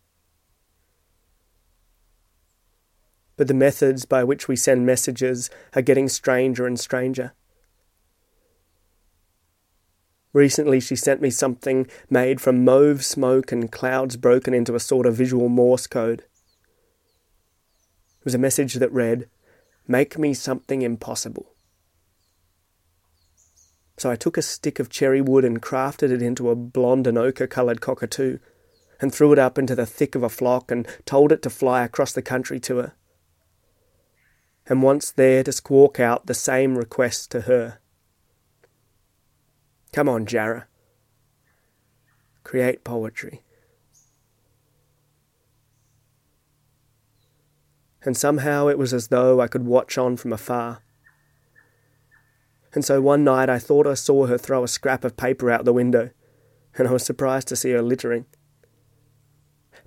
But 3.37 3.47
the 3.47 3.53
methods 3.53 4.05
by 4.05 4.23
which 4.23 4.47
we 4.47 4.55
send 4.55 4.85
messages 4.85 5.49
are 5.75 5.81
getting 5.81 6.09
stranger 6.09 6.65
and 6.65 6.79
stranger. 6.79 7.33
Recently, 10.33 10.79
she 10.79 10.95
sent 10.95 11.21
me 11.21 11.29
something 11.29 11.87
made 12.09 12.39
from 12.39 12.63
mauve 12.63 13.03
smoke 13.03 13.51
and 13.51 13.71
clouds 13.71 14.15
broken 14.15 14.53
into 14.53 14.75
a 14.75 14.79
sort 14.79 15.05
of 15.05 15.15
visual 15.15 15.49
Morse 15.49 15.87
code. 15.87 16.19
It 18.19 18.25
was 18.25 18.35
a 18.35 18.39
message 18.39 18.75
that 18.75 18.91
read, 18.91 19.27
Make 19.87 20.19
me 20.19 20.35
something 20.35 20.83
impossible. 20.83 21.55
So 23.97 24.11
I 24.11 24.15
took 24.15 24.37
a 24.37 24.43
stick 24.43 24.79
of 24.79 24.89
cherry 24.89 25.19
wood 25.19 25.43
and 25.43 25.61
crafted 25.61 26.11
it 26.11 26.21
into 26.21 26.49
a 26.49 26.55
blonde 26.55 27.07
and 27.07 27.17
ochre 27.17 27.47
coloured 27.47 27.81
cockatoo, 27.81 28.37
and 29.01 29.13
threw 29.13 29.33
it 29.33 29.39
up 29.39 29.57
into 29.57 29.75
the 29.75 29.85
thick 29.85 30.13
of 30.13 30.23
a 30.23 30.29
flock 30.29 30.69
and 30.69 30.87
told 31.05 31.31
it 31.31 31.41
to 31.41 31.49
fly 31.49 31.83
across 31.83 32.13
the 32.13 32.21
country 32.21 32.59
to 32.59 32.77
her. 32.77 32.93
And 34.67 34.83
once 34.83 35.11
there 35.11 35.43
to 35.43 35.51
squawk 35.51 35.99
out 35.99 36.27
the 36.27 36.33
same 36.35 36.77
request 36.77 37.31
to 37.31 37.41
her. 37.41 37.79
Come 39.99 40.07
on, 40.07 40.25
Jarrah. 40.25 40.65
Create 42.45 42.85
poetry. 42.85 43.43
And 48.05 48.15
somehow 48.15 48.69
it 48.69 48.77
was 48.77 48.93
as 48.93 49.09
though 49.09 49.41
I 49.41 49.47
could 49.47 49.65
watch 49.65 49.97
on 49.97 50.15
from 50.15 50.31
afar 50.31 50.79
and 52.73 52.85
so 52.85 53.01
one 53.01 53.25
night 53.25 53.49
I 53.49 53.59
thought 53.59 53.85
I 53.85 53.93
saw 53.93 54.27
her 54.27 54.37
throw 54.37 54.63
a 54.63 54.69
scrap 54.69 55.03
of 55.03 55.17
paper 55.17 55.51
out 55.51 55.65
the 55.65 55.73
window, 55.73 56.11
and 56.77 56.87
I 56.87 56.91
was 56.93 57.03
surprised 57.03 57.49
to 57.49 57.57
see 57.57 57.71
her 57.71 57.81
littering. 57.81 58.25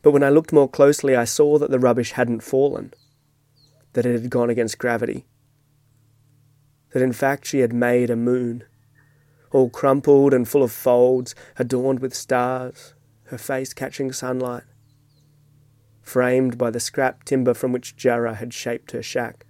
But 0.03 0.11
when 0.11 0.23
I 0.23 0.29
looked 0.29 0.53
more 0.53 0.69
closely, 0.69 1.17
I 1.17 1.25
saw 1.25 1.57
that 1.57 1.71
the 1.71 1.79
rubbish 1.79 2.13
hadn't 2.13 2.43
fallen, 2.43 2.93
that 3.95 4.05
it 4.05 4.21
had 4.21 4.29
gone 4.29 4.51
against 4.51 4.77
gravity, 4.77 5.25
that 6.93 7.01
in 7.01 7.15
fact 7.15 7.47
she 7.47 7.61
had 7.61 7.73
made 7.73 8.11
a 8.11 8.17
moon, 8.17 8.65
all 9.53 9.71
crumpled 9.71 10.35
and 10.35 10.49
full 10.49 10.63
of 10.63 10.73
folds, 10.73 11.35
adorned 11.59 12.01
with 12.01 12.15
stars, 12.15 12.95
her 13.25 13.39
face 13.39 13.73
catching 13.73 14.13
sunlight, 14.13 14.65
framed 16.01 16.59
by 16.59 16.71
the 16.71 16.81
scrap 16.81 17.25
timber 17.25 17.55
from 17.55 17.73
which 17.73 17.97
Jarrah 17.97 18.35
had 18.35 18.53
shaped 18.53 18.91
her 18.91 19.03
shack. 19.03 19.47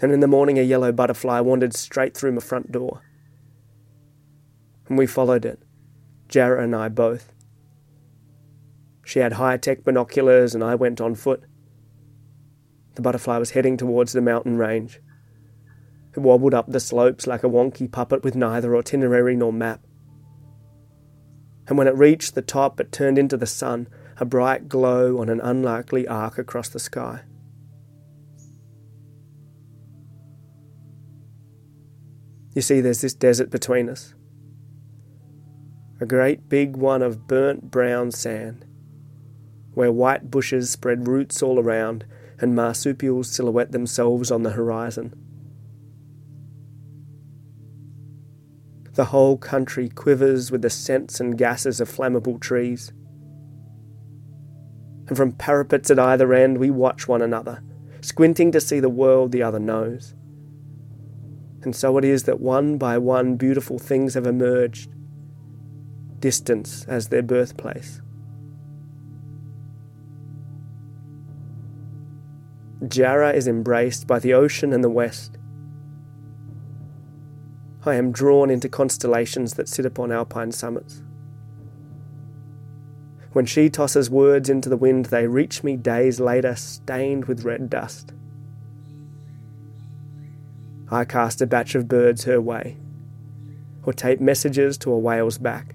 and 0.00 0.12
in 0.12 0.20
the 0.20 0.28
morning 0.28 0.58
a 0.58 0.62
yellow 0.62 0.92
butterfly 0.92 1.40
wandered 1.40 1.74
straight 1.74 2.14
through 2.16 2.32
my 2.32 2.40
front 2.40 2.70
door. 2.70 3.02
And 4.88 4.98
we 4.98 5.06
followed 5.06 5.44
it, 5.44 5.60
Jarrah 6.28 6.62
and 6.62 6.76
I 6.76 6.88
both. 6.88 7.32
She 9.04 9.20
had 9.20 9.34
high 9.34 9.56
tech 9.56 9.84
binoculars, 9.84 10.54
and 10.54 10.62
I 10.62 10.74
went 10.74 11.00
on 11.00 11.14
foot. 11.14 11.44
The 12.94 13.02
butterfly 13.02 13.38
was 13.38 13.50
heading 13.50 13.76
towards 13.76 14.12
the 14.12 14.20
mountain 14.20 14.58
range. 14.58 15.00
It 16.16 16.20
wobbled 16.20 16.54
up 16.54 16.66
the 16.66 16.80
slopes 16.80 17.26
like 17.26 17.44
a 17.44 17.48
wonky 17.48 17.92
puppet 17.92 18.24
with 18.24 18.34
neither 18.34 18.74
itinerary 18.74 19.36
nor 19.36 19.52
map. 19.52 19.82
And 21.68 21.76
when 21.76 21.88
it 21.88 21.94
reached 21.94 22.34
the 22.34 22.40
top, 22.40 22.80
it 22.80 22.90
turned 22.90 23.18
into 23.18 23.36
the 23.36 23.44
sun, 23.44 23.86
a 24.18 24.24
bright 24.24 24.66
glow 24.66 25.18
on 25.18 25.28
an 25.28 25.42
unlikely 25.42 26.08
arc 26.08 26.38
across 26.38 26.70
the 26.70 26.78
sky. 26.78 27.20
You 32.54 32.62
see, 32.62 32.80
there's 32.80 33.02
this 33.02 33.12
desert 33.12 33.50
between 33.50 33.90
us. 33.90 34.14
A 36.00 36.06
great 36.06 36.48
big 36.48 36.76
one 36.76 37.02
of 37.02 37.26
burnt 37.26 37.70
brown 37.70 38.10
sand, 38.10 38.64
where 39.74 39.92
white 39.92 40.30
bushes 40.30 40.70
spread 40.70 41.08
roots 41.08 41.42
all 41.42 41.58
around 41.58 42.06
and 42.38 42.54
marsupials 42.54 43.30
silhouette 43.30 43.72
themselves 43.72 44.30
on 44.30 44.42
the 44.42 44.52
horizon. 44.52 45.25
The 48.96 49.04
whole 49.04 49.36
country 49.36 49.90
quivers 49.90 50.50
with 50.50 50.62
the 50.62 50.70
scents 50.70 51.20
and 51.20 51.36
gases 51.36 51.82
of 51.82 51.90
flammable 51.90 52.40
trees. 52.40 52.94
And 55.06 55.16
from 55.16 55.32
parapets 55.32 55.90
at 55.90 55.98
either 55.98 56.32
end, 56.32 56.56
we 56.56 56.70
watch 56.70 57.06
one 57.06 57.20
another, 57.20 57.62
squinting 58.00 58.50
to 58.52 58.60
see 58.60 58.80
the 58.80 58.88
world 58.88 59.32
the 59.32 59.42
other 59.42 59.58
knows. 59.58 60.14
And 61.62 61.76
so 61.76 61.98
it 61.98 62.04
is 62.04 62.22
that 62.24 62.40
one 62.40 62.78
by 62.78 62.96
one 62.96 63.36
beautiful 63.36 63.78
things 63.78 64.14
have 64.14 64.26
emerged, 64.26 64.90
distance 66.18 66.86
as 66.88 67.08
their 67.08 67.22
birthplace. 67.22 68.00
Jarrah 72.88 73.32
is 73.32 73.46
embraced 73.46 74.06
by 74.06 74.20
the 74.20 74.32
ocean 74.32 74.72
and 74.72 74.82
the 74.82 74.88
west. 74.88 75.36
I 77.86 77.94
am 77.94 78.12
drawn 78.12 78.50
into 78.50 78.68
constellations 78.68 79.54
that 79.54 79.68
sit 79.68 79.86
upon 79.86 80.10
alpine 80.10 80.52
summits. 80.52 81.02
When 83.32 83.46
she 83.46 83.68
tosses 83.68 84.08
words 84.08 84.48
into 84.48 84.68
the 84.68 84.76
wind, 84.76 85.06
they 85.06 85.26
reach 85.26 85.62
me 85.62 85.76
days 85.76 86.20
later, 86.20 86.56
stained 86.56 87.26
with 87.26 87.44
red 87.44 87.68
dust. 87.68 88.12
I 90.90 91.04
cast 91.04 91.42
a 91.42 91.46
batch 91.46 91.74
of 91.74 91.88
birds 91.88 92.24
her 92.24 92.40
way, 92.40 92.78
or 93.82 93.92
tape 93.92 94.20
messages 94.20 94.78
to 94.78 94.92
a 94.92 94.98
whale's 94.98 95.38
back. 95.38 95.74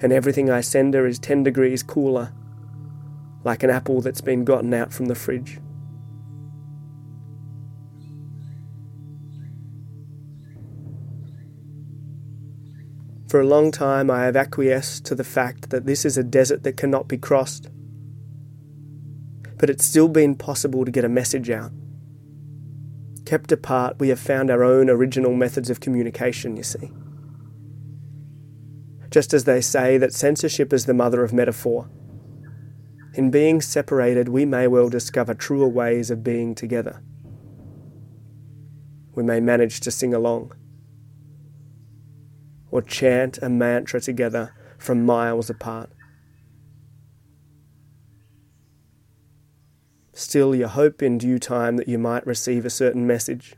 And 0.00 0.12
everything 0.12 0.50
I 0.50 0.60
send 0.60 0.92
her 0.94 1.06
is 1.06 1.18
10 1.18 1.42
degrees 1.42 1.82
cooler 1.82 2.32
like 3.44 3.62
an 3.62 3.70
apple 3.70 4.00
that's 4.00 4.20
been 4.20 4.44
gotten 4.44 4.74
out 4.74 4.92
from 4.92 5.06
the 5.06 5.14
fridge. 5.14 5.60
For 13.28 13.40
a 13.40 13.46
long 13.46 13.72
time, 13.72 14.08
I 14.08 14.24
have 14.24 14.36
acquiesced 14.36 15.04
to 15.06 15.16
the 15.16 15.24
fact 15.24 15.70
that 15.70 15.84
this 15.84 16.04
is 16.04 16.16
a 16.16 16.22
desert 16.22 16.62
that 16.62 16.76
cannot 16.76 17.08
be 17.08 17.18
crossed. 17.18 17.68
But 19.58 19.68
it's 19.68 19.84
still 19.84 20.08
been 20.08 20.36
possible 20.36 20.84
to 20.84 20.92
get 20.92 21.04
a 21.04 21.08
message 21.08 21.50
out. 21.50 21.72
Kept 23.24 23.50
apart, 23.50 23.98
we 23.98 24.10
have 24.10 24.20
found 24.20 24.48
our 24.48 24.62
own 24.62 24.88
original 24.88 25.34
methods 25.34 25.70
of 25.70 25.80
communication, 25.80 26.56
you 26.56 26.62
see. 26.62 26.92
Just 29.10 29.34
as 29.34 29.44
they 29.44 29.60
say 29.60 29.98
that 29.98 30.12
censorship 30.12 30.72
is 30.72 30.86
the 30.86 30.94
mother 30.94 31.24
of 31.24 31.32
metaphor, 31.32 31.90
in 33.14 33.30
being 33.30 33.60
separated, 33.60 34.28
we 34.28 34.44
may 34.44 34.68
well 34.68 34.88
discover 34.88 35.34
truer 35.34 35.66
ways 35.66 36.10
of 36.10 36.22
being 36.22 36.54
together. 36.54 37.02
We 39.14 39.22
may 39.22 39.40
manage 39.40 39.80
to 39.80 39.90
sing 39.90 40.12
along 40.12 40.52
or 42.70 42.82
chant 42.82 43.38
a 43.42 43.48
mantra 43.48 44.00
together 44.00 44.54
from 44.78 45.06
miles 45.06 45.48
apart. 45.48 45.90
Still, 50.12 50.54
you 50.54 50.66
hope 50.66 51.02
in 51.02 51.18
due 51.18 51.38
time 51.38 51.76
that 51.76 51.88
you 51.88 51.98
might 51.98 52.26
receive 52.26 52.64
a 52.64 52.70
certain 52.70 53.06
message. 53.06 53.54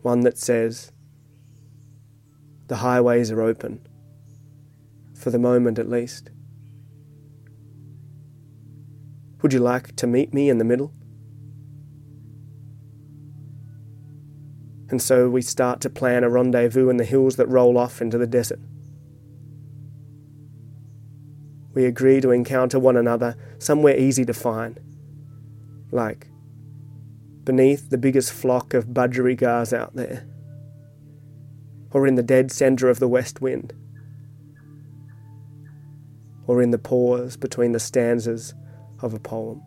One 0.00 0.20
that 0.20 0.38
says, 0.38 0.90
The 2.68 2.76
highways 2.76 3.30
are 3.30 3.42
open, 3.42 3.86
for 5.14 5.30
the 5.30 5.38
moment 5.38 5.78
at 5.78 5.88
least. 5.88 6.30
Would 9.42 9.52
you 9.52 9.60
like 9.60 9.94
to 9.96 10.06
meet 10.06 10.32
me 10.32 10.48
in 10.48 10.56
the 10.56 10.64
middle? 10.64 10.92
And 14.90 15.02
so 15.02 15.28
we 15.28 15.42
start 15.42 15.80
to 15.82 15.90
plan 15.90 16.24
a 16.24 16.30
rendezvous 16.30 16.88
in 16.88 16.96
the 16.96 17.04
hills 17.04 17.36
that 17.36 17.48
roll 17.48 17.76
off 17.76 18.00
into 18.00 18.16
the 18.16 18.26
desert. 18.26 18.60
We 21.74 21.84
agree 21.84 22.20
to 22.22 22.30
encounter 22.30 22.78
one 22.78 22.96
another 22.96 23.36
somewhere 23.58 23.96
easy 23.96 24.24
to 24.24 24.34
find, 24.34 24.80
like 25.92 26.28
beneath 27.44 27.90
the 27.90 27.98
biggest 27.98 28.32
flock 28.32 28.74
of 28.74 28.88
budgerigars 28.88 29.72
out 29.72 29.94
there, 29.94 30.26
or 31.92 32.06
in 32.06 32.14
the 32.14 32.22
dead 32.22 32.50
centre 32.50 32.88
of 32.88 32.98
the 32.98 33.08
west 33.08 33.40
wind, 33.40 33.74
or 36.46 36.62
in 36.62 36.70
the 36.70 36.78
pause 36.78 37.36
between 37.36 37.72
the 37.72 37.80
stanzas 37.80 38.54
of 39.00 39.14
a 39.14 39.20
poem. 39.20 39.62